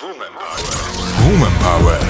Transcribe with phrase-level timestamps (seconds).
[0.00, 1.30] Woman Power.
[1.30, 2.00] Woman Power.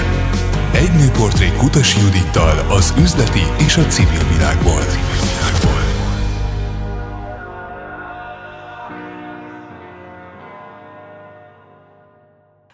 [0.73, 4.81] Egy nőportré Kutas Judittal az üzleti és a civil világból.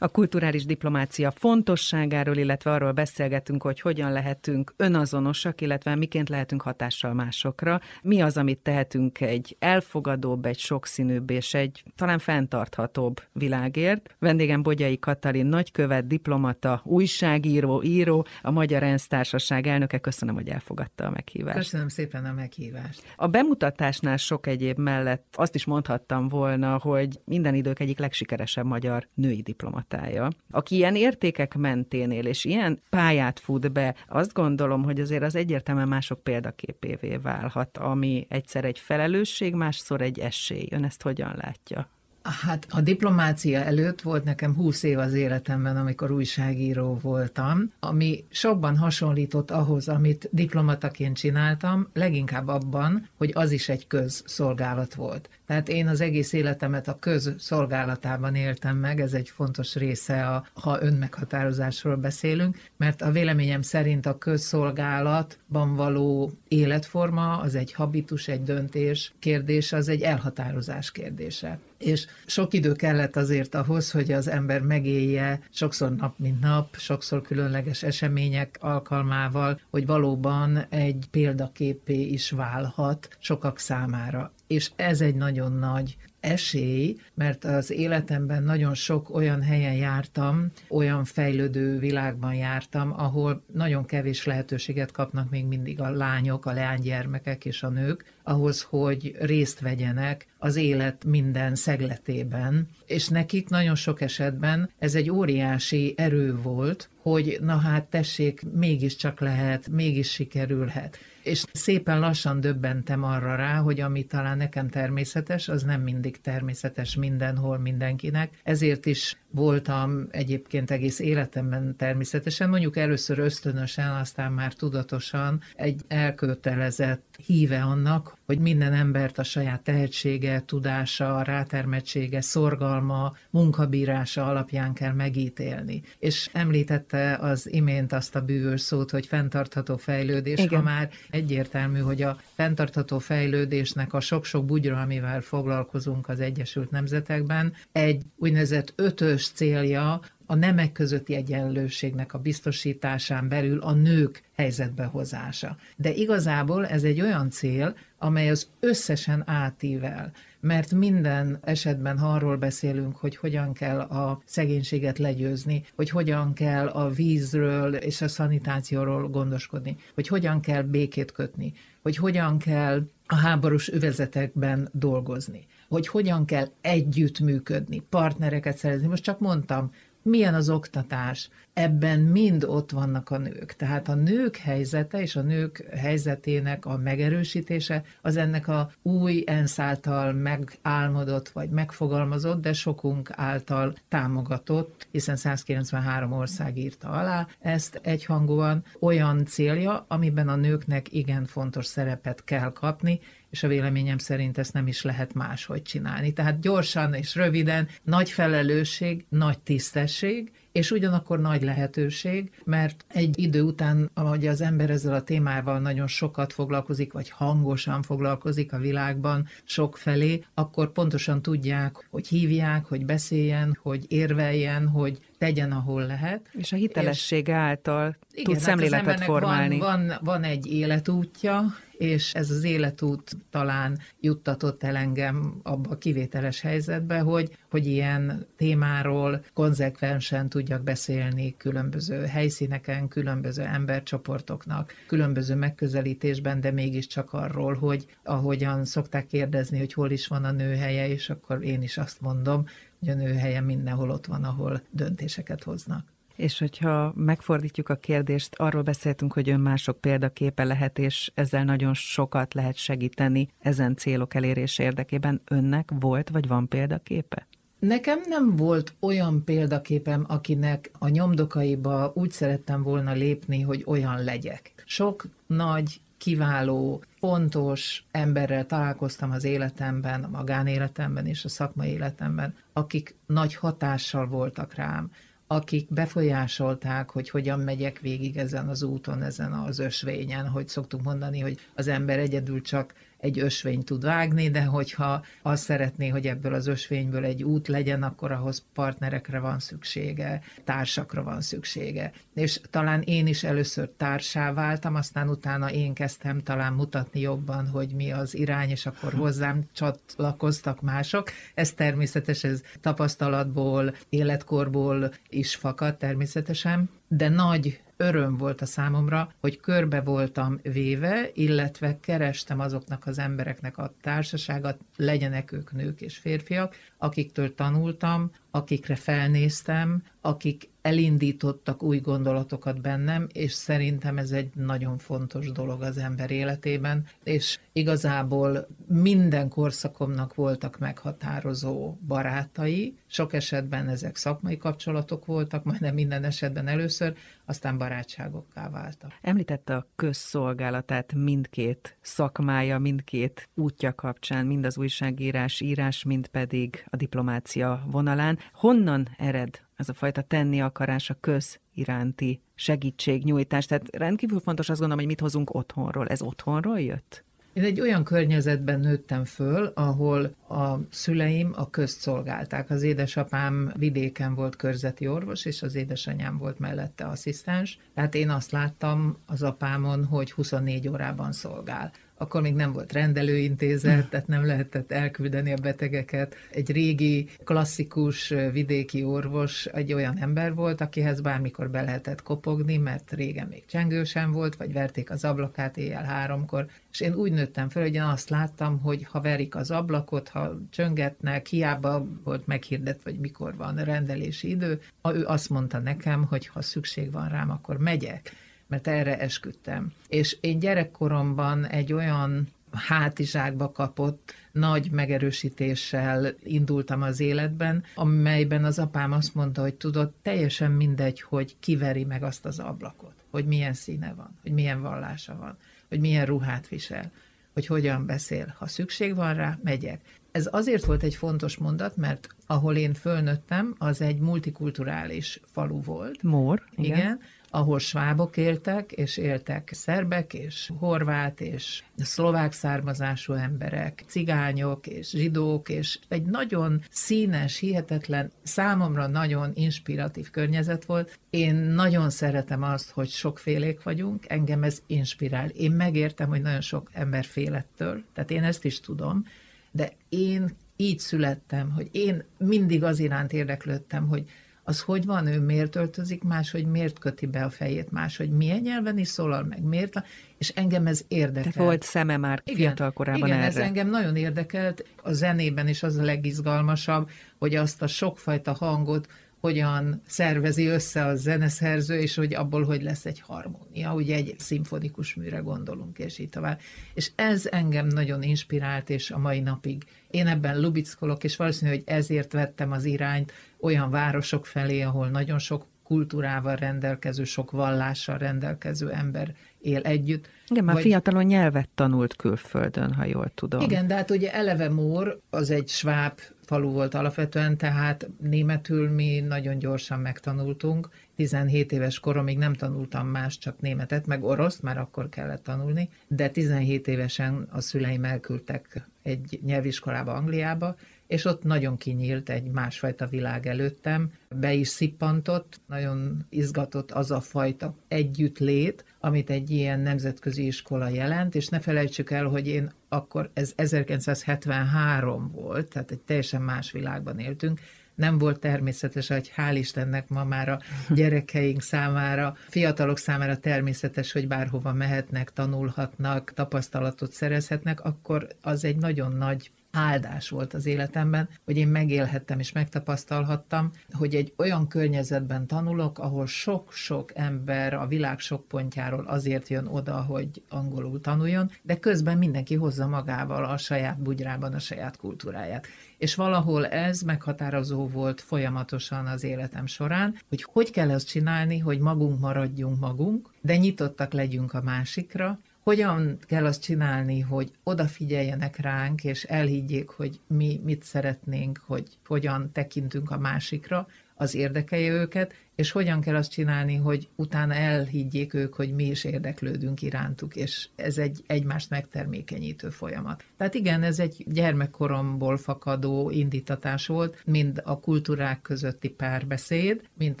[0.02, 7.12] A kulturális diplomácia fontosságáról, illetve arról beszélgetünk, hogy hogyan lehetünk önazonosak, illetve miként lehetünk hatással
[7.14, 7.80] másokra.
[8.02, 14.16] Mi az, amit tehetünk egy elfogadóbb, egy sokszínűbb és egy talán fenntarthatóbb világért.
[14.18, 19.98] Vendégem Bogyai Katalin nagykövet, diplomata, újságíró, író, a Magyar ENSZ Társaság elnöke.
[19.98, 21.56] Köszönöm, hogy elfogadta a meghívást.
[21.56, 23.02] Köszönöm szépen a meghívást.
[23.16, 29.08] A bemutatásnál sok egyéb mellett azt is mondhattam volna, hogy minden idők egyik legsikeresebb magyar
[29.14, 30.30] női diplomata palettája.
[30.50, 35.36] Aki ilyen értékek mentén él, és ilyen pályát fut be, azt gondolom, hogy azért az
[35.36, 40.68] egyértelműen mások példaképévé válhat, ami egyszer egy felelősség, másszor egy esély.
[40.70, 41.88] Ön ezt hogyan látja?
[42.22, 48.76] Hát a diplomácia előtt volt nekem 20 év az életemben, amikor újságíró voltam, ami sokban
[48.76, 55.28] hasonlított ahhoz, amit diplomataként csináltam, leginkább abban, hogy az is egy közszolgálat volt.
[55.52, 60.82] Tehát én az egész életemet a közszolgálatában éltem meg, ez egy fontos része, a, ha
[60.82, 69.12] önmeghatározásról beszélünk, mert a véleményem szerint a közszolgálatban való életforma az egy habitus, egy döntés
[69.18, 75.40] kérdés, az egy elhatározás kérdése és sok idő kellett azért ahhoz, hogy az ember megélje
[75.50, 83.58] sokszor nap mint nap, sokszor különleges események alkalmával, hogy valóban egy példaképé is válhat sokak
[83.58, 84.32] számára.
[84.52, 91.04] És ez egy nagyon nagy esély, mert az életemben nagyon sok olyan helyen jártam, olyan
[91.04, 97.62] fejlődő világban jártam, ahol nagyon kevés lehetőséget kapnak még mindig a lányok, a leánygyermekek és
[97.62, 102.68] a nők, ahhoz, hogy részt vegyenek az élet minden szegletében.
[102.86, 109.20] És nekik nagyon sok esetben ez egy óriási erő volt, hogy na hát tessék, mégiscsak
[109.20, 115.62] lehet, mégis sikerülhet és szépen lassan döbbentem arra rá, hogy ami talán nekem természetes, az
[115.62, 118.38] nem mindig természetes mindenhol mindenkinek.
[118.42, 127.16] Ezért is voltam egyébként egész életemben természetesen, mondjuk először ösztönösen, aztán már tudatosan egy elkötelezett
[127.26, 135.82] híve annak, hogy minden embert a saját tehetsége, tudása, rátermettsége, szorgalma, munkabírása alapján kell megítélni.
[135.98, 140.58] És említette az imént azt a bűvös szót, hogy fenntartható fejlődés, Igen.
[140.58, 147.52] ha már egyértelmű, hogy a fenntartható fejlődésnek a sok-sok bugyra, amivel foglalkozunk az Egyesült Nemzetekben,
[147.72, 155.56] egy úgynevezett ötös célja a nemek közötti egyenlőségnek a biztosításán belül a nők helyzetbe hozása.
[155.76, 162.36] De igazából ez egy olyan cél, amely az összesen átível, mert minden esetben, ha arról
[162.36, 169.08] beszélünk, hogy hogyan kell a szegénységet legyőzni, hogy hogyan kell a vízről és a szanitációról
[169.08, 171.52] gondoskodni, hogy hogyan kell békét kötni,
[171.82, 178.86] hogy hogyan kell a háborús övezetekben dolgozni, hogy hogyan kell együttműködni, partnereket szerezni.
[178.86, 179.70] Most csak mondtam,
[180.02, 183.52] milyen az oktatás, ebben mind ott vannak a nők.
[183.52, 189.58] Tehát a nők helyzete és a nők helyzetének a megerősítése az ennek a új ENSZ
[189.58, 198.64] által megálmodott vagy megfogalmazott, de sokunk által támogatott, hiszen 193 ország írta alá ezt egyhangúan,
[198.80, 204.52] olyan célja, amiben a nőknek igen fontos szerepet kell kapni, és a véleményem szerint ezt
[204.52, 206.12] nem is lehet máshogy csinálni.
[206.12, 213.42] Tehát gyorsan és röviden, nagy felelősség, nagy tisztesség, és ugyanakkor nagy lehetőség, mert egy idő
[213.42, 219.26] után, ahogy az ember ezzel a témával nagyon sokat foglalkozik, vagy hangosan foglalkozik a világban
[219.44, 226.28] sok felé, akkor pontosan tudják, hogy hívják, hogy beszéljen, hogy érveljen, hogy tegyen, ahol lehet.
[226.32, 229.58] És a hitelesség és által igen, tud hát szemléletet formálni.
[229.58, 235.78] Van, van, van egy életútja, és ez az életút talán juttatott el engem abba a
[235.78, 246.40] kivételes helyzetbe, hogy, hogy ilyen témáról konzekvensen tudjak beszélni különböző helyszíneken, különböző embercsoportoknak, különböző megközelítésben,
[246.40, 251.10] de mégiscsak arról, hogy ahogyan szokták kérdezni, hogy hol is van a nő helye, és
[251.10, 252.44] akkor én is azt mondom,
[252.82, 255.92] hogy a nő helye mindenhol ott van, ahol döntéseket hoznak.
[256.16, 261.74] És hogyha megfordítjuk a kérdést, arról beszéltünk, hogy ön mások példaképe lehet, és ezzel nagyon
[261.74, 265.20] sokat lehet segíteni ezen célok elérése érdekében.
[265.24, 267.26] Önnek volt vagy van példaképe?
[267.58, 274.52] Nekem nem volt olyan példaképem, akinek a nyomdokaiba úgy szerettem volna lépni, hogy olyan legyek.
[274.66, 282.94] Sok nagy kiváló, fontos emberrel találkoztam az életemben, a magánéletemben és a szakmai életemben, akik
[283.06, 284.90] nagy hatással voltak rám,
[285.26, 291.20] akik befolyásolták, hogy hogyan megyek végig ezen az úton, ezen az ösvényen, hogy szoktuk mondani,
[291.20, 296.34] hogy az ember egyedül csak egy ösvény tud vágni, de hogyha azt szeretné, hogy ebből
[296.34, 301.92] az ösvényből egy út legyen, akkor ahhoz partnerekre van szüksége, társakra van szüksége.
[302.14, 307.74] És talán én is először társá váltam, aztán utána én kezdtem talán mutatni jobban, hogy
[307.74, 311.10] mi az irány, és akkor hozzám csatlakoztak mások.
[311.34, 319.40] Ez természetes, ez tapasztalatból, életkorból is fakad természetesen, de nagy öröm volt a számomra, hogy
[319.40, 326.56] körbe voltam véve, illetve kerestem azoknak az embereknek a társaságot, legyenek ők nők és férfiak,
[326.82, 335.32] akiktől tanultam, akikre felnéztem, akik elindítottak új gondolatokat bennem, és szerintem ez egy nagyon fontos
[335.32, 344.36] dolog az ember életében, és igazából minden korszakomnak voltak meghatározó barátai, sok esetben ezek szakmai
[344.36, 346.94] kapcsolatok voltak, majdnem minden esetben először,
[347.24, 348.92] aztán barátságokká váltak.
[349.00, 356.76] Említette a közszolgálatát mindkét szakmája, mindkét útja kapcsán, mind az újságírás, írás, mind pedig a
[356.76, 358.18] diplomácia vonalán.
[358.32, 363.46] Honnan ered ez a fajta tenni akarás a köz iránti segítségnyújtás?
[363.46, 365.86] Tehát rendkívül fontos azt gondolom, hogy mit hozunk otthonról.
[365.86, 367.04] Ez otthonról jött?
[367.32, 372.50] Én egy olyan környezetben nőttem föl, ahol a szüleim a közt szolgálták.
[372.50, 377.58] Az édesapám vidéken volt körzeti orvos, és az édesanyám volt mellette asszisztens.
[377.74, 381.72] Tehát én azt láttam az apámon, hogy 24 órában szolgál
[382.02, 386.14] akkor még nem volt rendelőintézet, tehát nem lehetett elküldeni a betegeket.
[386.30, 392.92] Egy régi, klasszikus vidéki orvos egy olyan ember volt, akihez bármikor be lehetett kopogni, mert
[392.92, 397.48] régen még csengő sem volt, vagy verték az ablakát éjjel háromkor, és én úgy nőttem
[397.48, 402.90] fel, hogy én azt láttam, hogy ha verik az ablakot, ha csöngetnek, hiába volt meghirdetve,
[402.90, 404.60] hogy mikor van rendelési idő,
[404.94, 408.12] ő azt mondta nekem, hogy ha szükség van rám, akkor megyek
[408.52, 409.72] mert erre esküdtem.
[409.88, 418.92] És én gyerekkoromban egy olyan hátizsákba kapott nagy megerősítéssel indultam az életben, amelyben az apám
[418.92, 423.92] azt mondta, hogy tudod, teljesen mindegy, hogy kiveri meg azt az ablakot, hogy milyen színe
[423.96, 425.36] van, hogy milyen vallása van,
[425.68, 426.90] hogy milyen ruhát visel,
[427.32, 428.34] hogy hogyan beszél.
[428.38, 429.80] Ha szükség van rá, megyek.
[430.10, 436.02] Ez azért volt egy fontos mondat, mert ahol én fölnőttem, az egy multikulturális falu volt.
[436.02, 436.78] Mór, igen.
[436.78, 437.00] igen
[437.34, 445.48] ahol svábok éltek, és éltek szerbek, és horvát, és szlovák származású emberek, cigányok, és zsidók,
[445.48, 450.98] és egy nagyon színes, hihetetlen, számomra nagyon inspiratív környezet volt.
[451.10, 455.28] Én nagyon szeretem azt, hogy sokfélék vagyunk, engem ez inspirál.
[455.28, 459.04] Én megértem, hogy nagyon sok ember félettől, tehát én ezt is tudom,
[459.50, 464.04] de én így születtem, hogy én mindig az iránt érdeklődtem, hogy
[464.44, 468.10] az hogy van, ő miért öltözik más, hogy miért köti be a fejét más, hogy
[468.10, 469.82] milyen nyelven is szólal meg, miért,
[470.18, 471.32] és engem ez érdekel.
[471.32, 473.26] Te volt szeme már igen, fiatal korában igen, erre.
[473.26, 474.64] ez engem nagyon érdekelt.
[474.82, 478.86] A zenében is az a legizgalmasabb, hogy azt a sokfajta hangot
[479.22, 484.94] hogyan szervezi össze a zeneszerző, és hogy abból hogy lesz egy harmónia, ugye egy szimfonikus
[484.94, 486.40] műre gondolunk, és így tovább.
[486.74, 491.62] És ez engem nagyon inspirált, és a mai napig én ebben lubickolok, és valószínű, hogy
[491.66, 498.70] ezért vettem az irányt olyan városok felé, ahol nagyon sok kultúrával rendelkező, sok vallással rendelkező
[498.70, 500.08] ember él együtt.
[500.28, 500.64] Igen, már vagy...
[500.64, 503.40] fiatalon nyelvet tanult külföldön, ha jól tudom.
[503.40, 509.00] Igen, de hát ugye eleve Mór az egy sváb falu volt alapvetően, tehát németül mi
[509.00, 510.68] nagyon gyorsan megtanultunk.
[510.96, 516.08] 17 éves koromig nem tanultam más, csak németet, meg oroszt, már akkor kellett tanulni, de
[516.08, 520.56] 17 évesen a szüleim elküldtek egy nyelviskolába Angliába,
[520.92, 527.00] és ott nagyon kinyílt egy másfajta világ előttem, be is szippantott, nagyon izgatott az a
[527.00, 533.10] fajta együttlét, amit egy ilyen nemzetközi iskola jelent, és ne felejtsük el, hogy én akkor
[533.14, 537.40] ez 1973 volt, tehát egy teljesen más világban éltünk,
[537.74, 540.40] nem volt természetes, hogy hál' Istennek ma már a
[540.74, 548.92] gyerekeink számára, fiatalok számára természetes, hogy bárhova mehetnek, tanulhatnak, tapasztalatot szerezhetnek, akkor az egy nagyon
[548.92, 555.78] nagy áldás volt az életemben, hogy én megélhettem és megtapasztalhattam, hogy egy olyan környezetben tanulok,
[555.78, 561.98] ahol sok-sok ember a világ sok pontjáról azért jön oda, hogy angolul tanuljon, de közben
[561.98, 565.46] mindenki hozza magával a saját bugyrában a saját kultúráját.
[565.78, 571.58] És valahol ez meghatározó volt folyamatosan az életem során, hogy hogy kell ezt csinálni, hogy
[571.58, 578.84] magunk maradjunk magunk, de nyitottak legyünk a másikra, hogyan kell azt csinálni, hogy odafigyeljenek ránk,
[578.84, 585.50] és elhiggyék, hogy mi mit szeretnénk, hogy hogyan tekintünk a másikra, az érdekelje őket, és
[585.50, 590.78] hogyan kell azt csinálni, hogy utána elhiggyék ők, hogy mi is érdeklődünk irántuk, és ez
[590.78, 593.04] egy egymást megtermékenyítő folyamat.
[593.16, 600.00] Tehát igen, ez egy gyermekkoromból fakadó indítatás volt, mind a kultúrák közötti párbeszéd, mind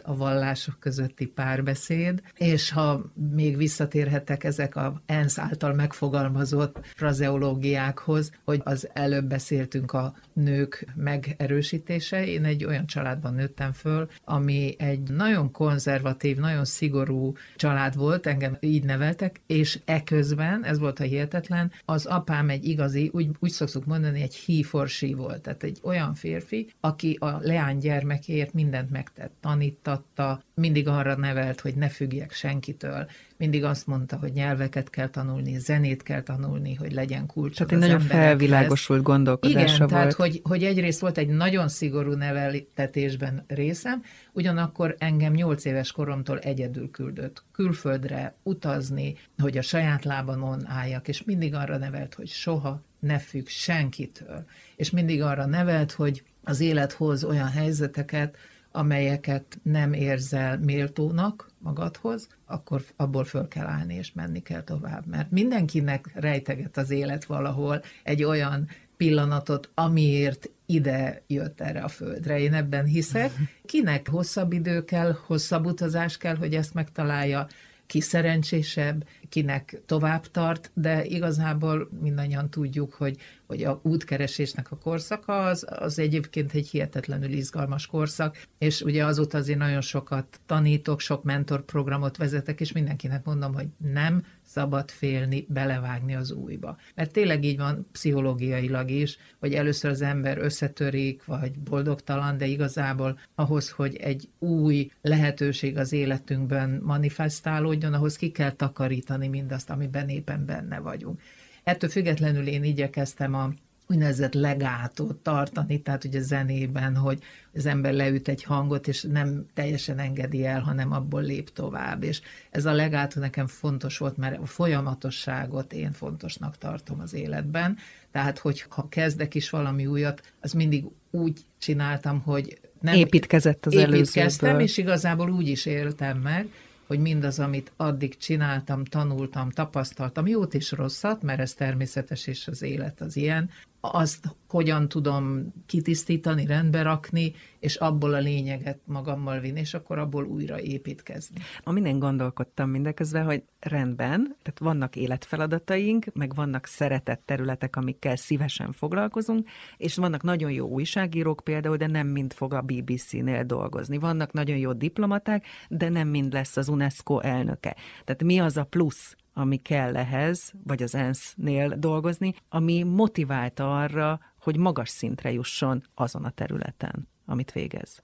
[0.04, 8.60] a vallások közötti párbeszéd, és ha még visszatérhetek ezek a ENSZ által megfogalmazott frazeológiákhoz, hogy
[8.64, 15.31] az előbb beszéltünk a nők megerősítése, én egy olyan családban nőttem föl, ami egy nagyon
[15.52, 22.06] konzervatív, nagyon szigorú család volt, engem így neveltek, és eközben, ez volt a hihetetlen, az
[22.06, 27.16] apám egy igazi, úgy, úgy szoktuk mondani, egy híforsi volt, tehát egy olyan férfi, aki
[27.20, 33.06] a leány gyermekért mindent megtett, tanítatta, mindig arra nevelt, hogy ne függjek senkitől,
[33.42, 37.56] mindig azt mondta, hogy nyelveket kell tanulni, zenét kell tanulni, hogy legyen kulcs.
[37.56, 39.90] Tehát egy nagyon felvilágosult gondolkodása Igen, volt.
[39.90, 46.38] tehát hogy, hogy egyrészt volt egy nagyon szigorú neveltetésben részem, ugyanakkor engem nyolc éves koromtól
[46.38, 52.82] egyedül küldött külföldre utazni, hogy a saját lábamon álljak, és mindig arra nevelt, hogy soha
[52.98, 54.44] ne függ senkitől.
[54.76, 58.36] És mindig arra nevelt, hogy az élet hoz olyan helyzeteket,
[58.72, 65.06] amelyeket nem érzel méltónak magadhoz, akkor abból föl kell állni és menni kell tovább.
[65.06, 72.38] Mert mindenkinek rejteget az élet valahol egy olyan pillanatot, amiért ide jött erre a földre.
[72.38, 73.32] Én ebben hiszek.
[73.64, 77.46] Kinek hosszabb idő kell, hosszabb utazás kell, hogy ezt megtalálja,
[77.92, 85.44] ki szerencsésebb, kinek tovább tart, de igazából mindannyian tudjuk, hogy, hogy a útkeresésnek a korszaka
[85.44, 91.22] az, az egyébként egy hihetetlenül izgalmas korszak, és ugye azóta azért nagyon sokat tanítok, sok
[91.22, 96.76] mentorprogramot vezetek, és mindenkinek mondom, hogy nem szabad félni, belevágni az újba.
[96.94, 103.18] Mert tényleg így van pszichológiailag is, hogy először az ember összetörik, vagy boldogtalan, de igazából
[103.34, 110.46] ahhoz, hogy egy új lehetőség az életünkben manifestálódjon, ahhoz ki kell takarítani mindazt, amiben éppen
[110.46, 111.20] benne vagyunk.
[111.64, 113.52] Ettől függetlenül én igyekeztem a
[113.92, 117.22] úgynevezett legátot tartani, tehát ugye zenében, hogy
[117.54, 122.02] az ember leüt egy hangot, és nem teljesen engedi el, hanem abból lép tovább.
[122.02, 122.20] És
[122.50, 127.76] ez a legátó nekem fontos volt, mert a folyamatosságot én fontosnak tartom az életben.
[128.10, 133.74] Tehát, hogy ha kezdek is valami újat, az mindig úgy csináltam, hogy nem építkezett az
[133.74, 136.48] építkeztem, és igazából úgy is éltem meg,
[136.86, 142.62] hogy mindaz, amit addig csináltam, tanultam, tapasztaltam, jót és rosszat, mert ez természetes, és az
[142.62, 143.50] élet az ilyen,
[143.84, 150.24] azt hogyan tudom kitisztítani, rendbe rakni, és abból a lényeget magammal vinni, és akkor abból
[150.24, 151.40] újra építkezni.
[151.62, 158.72] A minden gondolkodtam mindeközben, hogy rendben, tehát vannak életfeladataink, meg vannak szeretett területek, amikkel szívesen
[158.72, 163.98] foglalkozunk, és vannak nagyon jó újságírók például, de nem mind fog a BBC-nél dolgozni.
[163.98, 167.76] Vannak nagyon jó diplomaták, de nem mind lesz az UNESCO elnöke.
[168.04, 174.20] Tehát mi az a plusz, ami kell ehhez, vagy az ENSZ-nél dolgozni, ami motiválta arra,
[174.40, 178.02] hogy magas szintre jusson azon a területen, amit végez.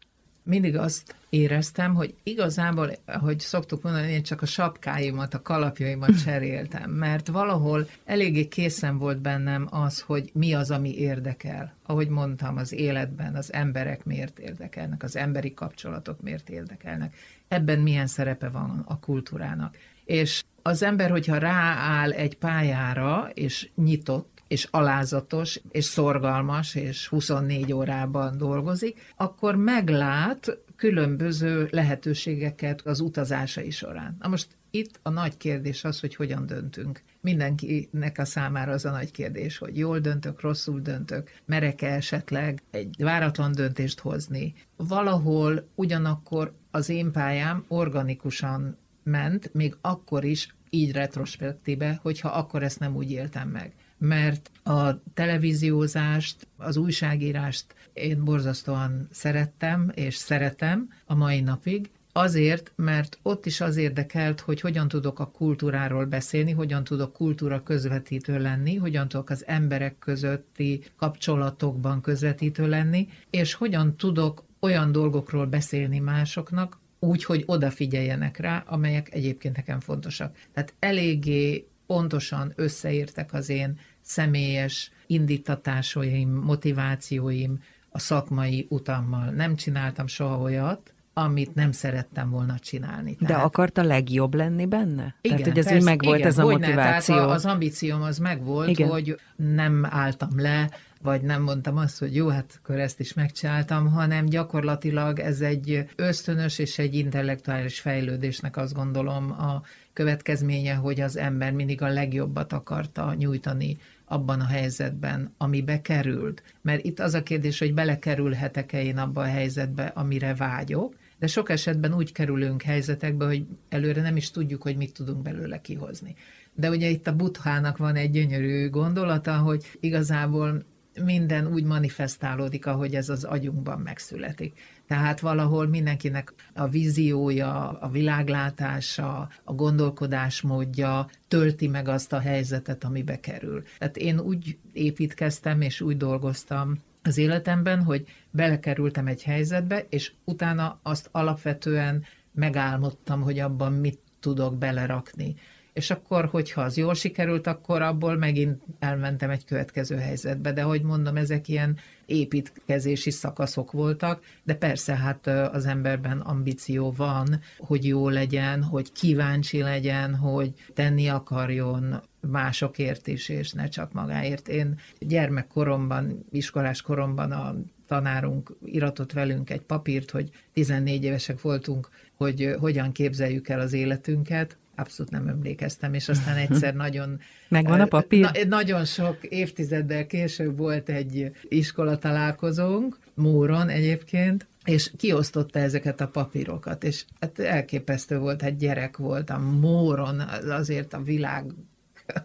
[0.49, 6.91] Mindig azt éreztem, hogy igazából, ahogy szoktuk mondani, én csak a sapkáimat, a kalapjaimat cseréltem,
[6.91, 11.75] mert valahol eléggé készen volt bennem az, hogy mi az, ami érdekel.
[11.83, 17.15] Ahogy mondtam, az életben az emberek miért érdekelnek, az emberi kapcsolatok miért érdekelnek,
[17.49, 19.77] ebben milyen szerepe van a kultúrának.
[20.05, 27.73] És az ember, hogyha rááll egy pályára, és nyitott, és alázatos, és szorgalmas, és 24
[27.73, 34.17] órában dolgozik, akkor meglát különböző lehetőségeket az utazásai során.
[34.21, 37.03] Na most itt a nagy kérdés az, hogy hogyan döntünk.
[37.21, 42.95] Mindenkinek a számára az a nagy kérdés, hogy jól döntök, rosszul döntök, merek-e esetleg egy
[42.99, 44.55] váratlan döntést hozni.
[44.77, 52.79] Valahol ugyanakkor az én pályám organikusan ment, még akkor is így retrospektíve, hogyha akkor ezt
[52.79, 53.73] nem úgy éltem meg.
[53.99, 63.19] Mert a televíziózást, az újságírást én borzasztóan szerettem, és szeretem a mai napig, Azért, mert
[63.23, 68.77] ott is az érdekelt, hogy hogyan tudok a kultúráról beszélni, hogyan tudok kultúra közvetítő lenni,
[68.77, 76.79] hogyan tudok az emberek közötti kapcsolatokban közvetítő lenni, és hogyan tudok olyan dolgokról beszélni másoknak,
[76.99, 80.37] úgy, hogy odafigyeljenek rá, amelyek egyébként nekem fontosak.
[80.53, 89.31] Tehát eléggé pontosan összeértek az én személyes indítatásaim, motivációim a szakmai utammal.
[89.31, 93.15] Nem csináltam soha olyat, amit nem szerettem volna csinálni.
[93.17, 93.37] Tehát...
[93.37, 95.15] De akart a legjobb lenni benne?
[95.21, 97.15] Igen, Tehát, hogy ez persze, megvolt ez a motiváció?
[97.15, 98.89] Ne, tehát az ambícióm az megvolt, igen.
[98.89, 100.71] hogy nem álltam le,
[101.03, 105.85] vagy nem mondtam azt, hogy jó, hát akkor ezt is megcsináltam, hanem gyakorlatilag ez egy
[105.97, 112.53] ösztönös és egy intellektuális fejlődésnek azt gondolom a következménye, hogy az ember mindig a legjobbat
[112.53, 116.43] akarta nyújtani abban a helyzetben, amibe került.
[116.63, 121.51] Mert itt az a kérdés, hogy belekerülhetek-e én abba a helyzetbe, amire vágyok, de sok
[121.51, 126.15] esetben úgy kerülünk helyzetekbe, hogy előre nem is tudjuk, hogy mit tudunk belőle kihozni.
[126.55, 130.65] De ugye itt a buthának van egy gyönyörű gondolata, hogy igazából
[131.05, 134.61] minden úgy manifestálódik, ahogy ez az agyunkban megszületik.
[134.87, 143.21] Tehát valahol mindenkinek a víziója, a világlátása, a gondolkodásmódja tölti meg azt a helyzetet, amibe
[143.21, 143.63] kerül.
[143.79, 146.79] Tehát én úgy építkeztem és úgy dolgoztam
[147.09, 154.59] az életemben, hogy belekerültem egy helyzetbe, és utána azt alapvetően megálmodtam, hogy abban mit tudok
[154.59, 155.37] belerakni
[155.79, 160.53] és akkor, hogyha az jól sikerült, akkor abból megint elmentem egy következő helyzetbe.
[160.53, 167.41] De hogy mondom, ezek ilyen építkezési szakaszok voltak, de persze hát az emberben ambíció van,
[167.59, 174.49] hogy jó legyen, hogy kíváncsi legyen, hogy tenni akarjon másokért is, és ne csak magáért.
[174.49, 177.57] Én gyermekkoromban, iskolás koromban a
[177.87, 184.57] tanárunk iratott velünk egy papírt, hogy 14 évesek voltunk, hogy hogyan képzeljük el az életünket,
[184.75, 187.21] abszolút nem emlékeztem, és aztán egyszer nagyon...
[187.49, 188.21] Megvan a papír?
[188.21, 196.09] Na, nagyon sok évtizeddel később volt egy iskola találkozónk, Móron egyébként, és kiosztotta ezeket a
[196.09, 201.45] papírokat, és hát elképesztő volt, hát gyerek voltam, Móron, azért a világ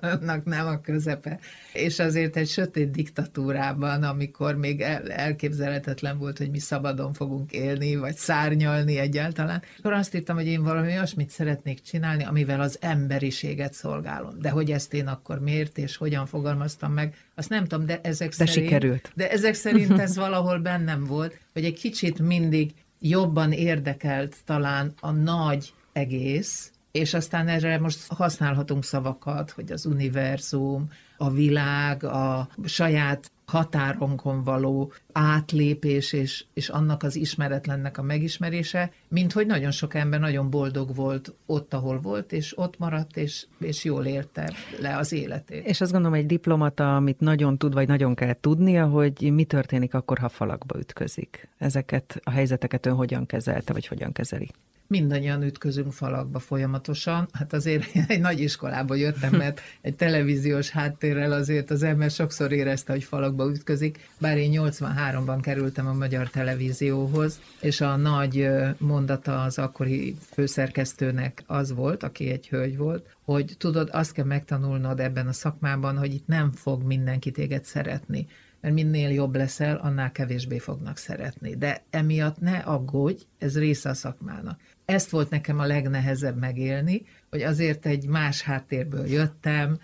[0.01, 1.39] annak nem a közepe.
[1.73, 7.95] És azért egy sötét diktatúrában, amikor még el, elképzelhetetlen volt, hogy mi szabadon fogunk élni,
[7.95, 13.73] vagy szárnyalni egyáltalán, akkor azt írtam, hogy én valami olyasmit szeretnék csinálni, amivel az emberiséget
[13.73, 14.39] szolgálom.
[14.39, 18.29] De hogy ezt én akkor miért és hogyan fogalmaztam meg, azt nem tudom, de ezek
[18.29, 18.55] de szerint...
[18.55, 19.11] sikerült.
[19.15, 25.11] De ezek szerint ez valahol bennem volt, hogy egy kicsit mindig jobban érdekelt talán a
[25.11, 33.31] nagy egész, és aztán erre most használhatunk szavakat, hogy az univerzum, a világ, a saját
[33.45, 40.19] határonkon való átlépés és, és annak az ismeretlennek a megismerése, mint hogy nagyon sok ember
[40.19, 45.11] nagyon boldog volt ott, ahol volt, és ott maradt, és, és jól érte le az
[45.11, 45.65] életét.
[45.65, 49.93] És azt gondolom, egy diplomata, amit nagyon tud, vagy nagyon kell tudnia, hogy mi történik
[49.93, 51.49] akkor, ha falakba ütközik.
[51.57, 54.51] Ezeket a helyzeteket ön hogyan kezelte, vagy hogyan kezeli?
[54.93, 57.27] mindannyian ütközünk falakba folyamatosan.
[57.31, 62.51] Hát azért én egy nagy iskolába jöttem, mert egy televíziós háttérrel azért az ember sokszor
[62.51, 63.03] érezte, hogy
[63.33, 64.09] falakba ütközik.
[64.17, 71.73] Bár én 83-ban kerültem a magyar televízióhoz, és a nagy mondata az akkori főszerkesztőnek az
[71.73, 76.27] volt, aki egy hölgy volt, hogy tudod, azt kell megtanulnod ebben a szakmában, hogy itt
[76.27, 78.27] nem fog mindenki téged szeretni
[78.61, 81.55] mert minél jobb leszel, annál kevésbé fognak szeretni.
[81.55, 84.59] De emiatt ne aggódj, ez része a szakmának.
[84.85, 89.79] Ezt volt nekem a legnehezebb megélni, hogy azért egy más háttérből jöttem,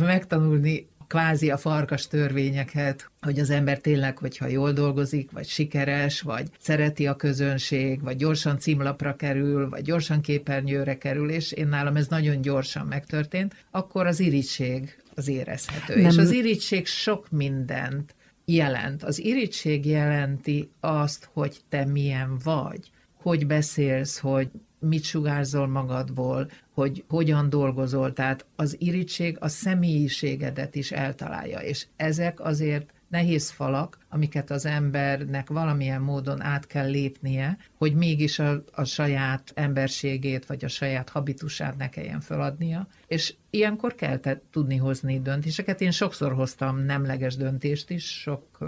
[0.00, 6.48] megtanulni kvázi a farkas törvényeket, hogy az ember tényleg, hogyha jól dolgozik, vagy sikeres, vagy
[6.60, 12.06] szereti a közönség, vagy gyorsan címlapra kerül, vagy gyorsan képernyőre kerül, és én nálam ez
[12.06, 15.96] nagyon gyorsan megtörtént, akkor az irigység az érezhető.
[15.96, 16.10] Nem.
[16.10, 19.02] És az irigység sok mindent jelent.
[19.02, 22.90] Az irítség jelenti azt, hogy te milyen vagy,
[23.22, 24.48] hogy beszélsz, hogy
[24.80, 28.12] mit sugárzol magadból, hogy hogyan dolgozol.
[28.12, 35.48] Tehát az irítség a személyiségedet is eltalálja, és ezek azért nehéz falak, amiket az embernek
[35.48, 41.76] valamilyen módon át kell lépnie, hogy mégis a, a saját emberségét, vagy a saját habitusát
[41.76, 42.86] ne kelljen feladnia.
[43.06, 45.80] És ilyenkor kell te tudni hozni döntéseket.
[45.80, 48.58] Én sokszor hoztam nemleges döntést is, sok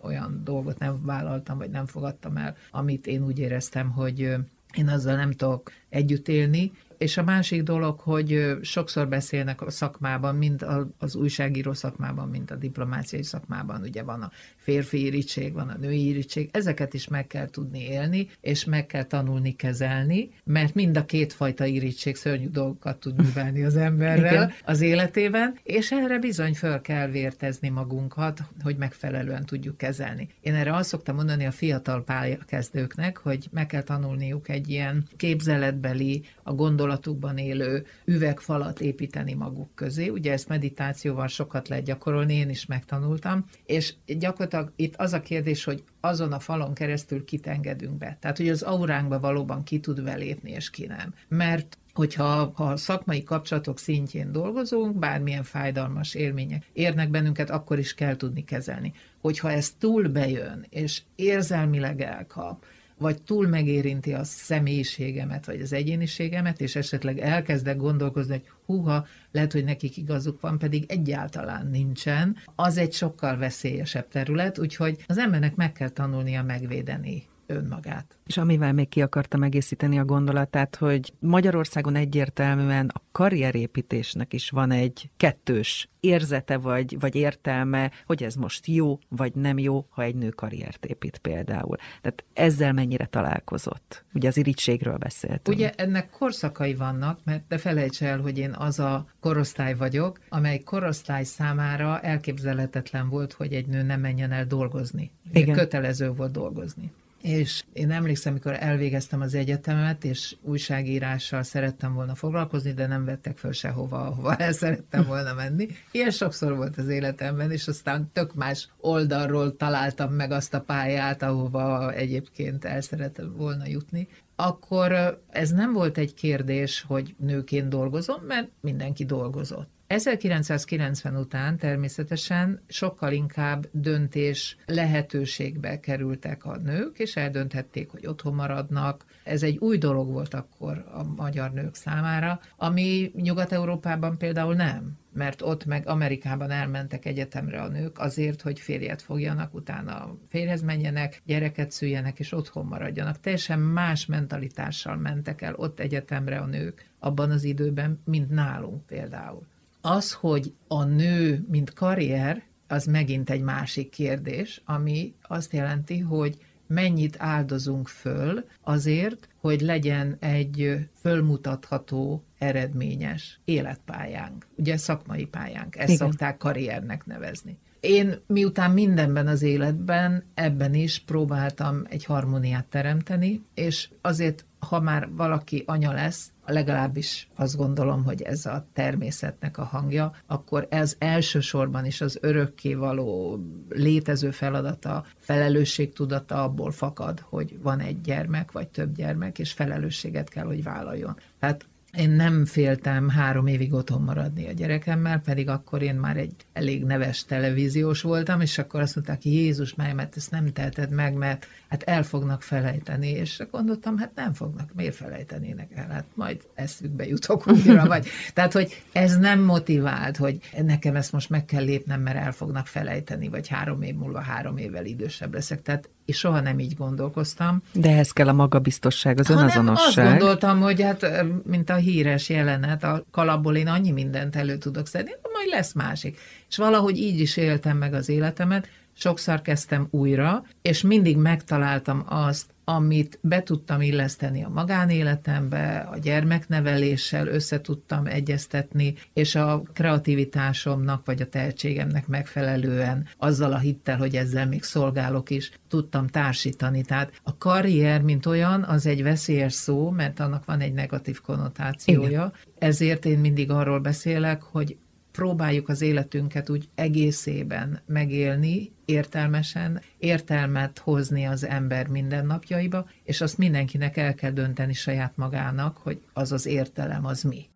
[0.00, 4.34] olyan dolgot nem vállaltam, vagy nem fogadtam el, amit én úgy éreztem, hogy
[4.76, 10.34] én azzal nem tudok együtt élni, és a másik dolog, hogy sokszor beszélnek a szakmában,
[10.34, 10.66] mind
[10.98, 16.08] az újságíró szakmában, mint a diplomáciai szakmában, ugye van a férfi irítség, van a női
[16.08, 21.04] irítség, ezeket is meg kell tudni élni, és meg kell tanulni kezelni, mert mind a
[21.04, 24.52] kétfajta irítség szörnyű dolgokat tud művelni az emberrel Igen.
[24.64, 30.28] az életében, és erre bizony föl kell vértezni magunkat, hogy megfelelően tudjuk kezelni.
[30.40, 36.24] Én erre azt szoktam mondani a fiatal pályakezdőknek, hogy meg kell tanulniuk egy ilyen képzeletbeli,
[36.42, 40.08] a gondolat gondolatukban élő üvegfalat építeni maguk közé.
[40.08, 45.64] Ugye ezt meditációval sokat lehet gyakorolni, én is megtanultam, és gyakorlatilag itt az a kérdés,
[45.64, 48.16] hogy azon a falon keresztül kit engedünk be.
[48.20, 51.14] Tehát, hogy az auránkba valóban ki tud belépni, és ki nem.
[51.28, 58.16] Mert hogyha ha szakmai kapcsolatok szintjén dolgozunk, bármilyen fájdalmas élmények érnek bennünket, akkor is kell
[58.16, 58.92] tudni kezelni.
[59.20, 62.64] Hogyha ez túl bejön, és érzelmileg elkap,
[63.02, 69.52] vagy túl megérinti a személyiségemet, vagy az egyéniségemet, és esetleg elkezdek gondolkozni, hogy húha, lehet,
[69.52, 75.54] hogy nekik igazuk van, pedig egyáltalán nincsen, az egy sokkal veszélyesebb terület, úgyhogy az embernek
[75.54, 78.16] meg kell tanulnia megvédeni önmagát.
[78.26, 84.70] És amivel még ki akartam egészíteni a gondolatát, hogy Magyarországon egyértelműen a karrierépítésnek is van
[84.70, 90.14] egy kettős érzete vagy, vagy értelme, hogy ez most jó vagy nem jó, ha egy
[90.14, 91.76] nő karriert épít például.
[91.76, 94.04] Tehát ezzel mennyire találkozott?
[94.14, 95.58] Ugye az irítségről beszéltünk.
[95.58, 100.58] Ugye ennek korszakai vannak, mert ne felejts el, hogy én az a korosztály vagyok, amely
[100.58, 105.10] korosztály számára elképzelhetetlen volt, hogy egy nő nem menjen el dolgozni.
[105.32, 105.56] Igen.
[105.56, 112.72] Kötelező volt dolgozni és én emlékszem, amikor elvégeztem az egyetemet, és újságírással szerettem volna foglalkozni,
[112.72, 115.68] de nem vettek föl sehova, ahova el szerettem volna menni.
[115.90, 121.22] Ilyen sokszor volt az életemben, és aztán tök más oldalról találtam meg azt a pályát,
[121.22, 128.22] ahova egyébként el szerettem volna jutni akkor ez nem volt egy kérdés, hogy nőként dolgozom,
[128.26, 129.70] mert mindenki dolgozott.
[129.92, 139.04] 1990 után természetesen sokkal inkább döntés lehetőségbe kerültek a nők, és eldönthették, hogy otthon maradnak.
[139.24, 145.42] Ez egy új dolog volt akkor a magyar nők számára, ami Nyugat-Európában például nem mert
[145.42, 151.70] ott meg Amerikában elmentek egyetemre a nők azért, hogy férjet fogjanak, utána férhez menjenek, gyereket
[151.70, 153.20] szüljenek, és otthon maradjanak.
[153.20, 159.46] Teljesen más mentalitással mentek el ott egyetemre a nők abban az időben, mint nálunk például.
[159.84, 166.36] Az, hogy a nő, mint karrier, az megint egy másik kérdés, ami azt jelenti, hogy
[166.66, 174.46] mennyit áldozunk föl azért, hogy legyen egy fölmutatható, eredményes életpályánk.
[174.56, 176.08] Ugye szakmai pályánk, ezt Igen.
[176.08, 177.58] szokták karriernek nevezni.
[177.80, 185.08] Én miután mindenben az életben, ebben is próbáltam egy harmóniát teremteni, és azért, ha már
[185.12, 191.84] valaki anya lesz, legalábbis azt gondolom, hogy ez a természetnek a hangja, akkor ez elsősorban
[191.86, 198.94] is az örökké való létező feladata, felelősségtudata abból fakad, hogy van egy gyermek, vagy több
[198.94, 201.16] gyermek, és felelősséget kell, hogy vállaljon.
[201.38, 206.34] Tehát én nem féltem három évig otthon maradni a gyerekemmel, pedig akkor én már egy
[206.52, 211.46] elég neves televíziós voltam, és akkor azt mondták, Jézus, mert ezt nem teheted meg, mert
[211.68, 217.06] hát el fognak felejteni, és gondoltam, hát nem fognak, miért felejtenének el, hát majd eszükbe
[217.06, 218.06] jutok újra, vagy.
[218.34, 222.66] Tehát, hogy ez nem motivált, hogy nekem ezt most meg kell lépnem, mert el fognak
[222.66, 225.62] felejteni, vagy három év múlva három évvel idősebb leszek.
[225.62, 227.62] Tehát és soha nem így gondolkoztam.
[227.72, 230.06] De ehhez kell a magabiztosság, az önazonosság.
[230.06, 234.86] azt gondoltam, hogy hát, mint a híres jelenet, a kalapból én annyi mindent elő tudok
[234.86, 236.18] szedni, majd lesz másik.
[236.48, 242.51] És valahogy így is éltem meg az életemet, sokszor kezdtem újra, és mindig megtaláltam azt,
[242.64, 251.22] amit be tudtam illeszteni a magánéletembe, a gyermekneveléssel össze tudtam egyeztetni, és a kreativitásomnak vagy
[251.22, 256.82] a tehetségemnek megfelelően, azzal a hittel, hogy ezzel még szolgálok is, tudtam társítani.
[256.82, 262.08] Tehát a karrier, mint olyan, az egy veszélyes szó, mert annak van egy negatív konnotációja.
[262.08, 262.32] Igen.
[262.58, 264.76] Ezért én mindig arról beszélek, hogy
[265.12, 273.96] próbáljuk az életünket úgy egészében megélni, értelmesen, értelmet hozni az ember mindennapjaiba, és azt mindenkinek
[273.96, 277.50] el kell dönteni saját magának, hogy az az értelem az mi.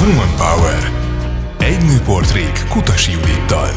[0.00, 0.82] Woman Power.
[1.58, 3.70] Egy nőportrék Kutasi Judittal.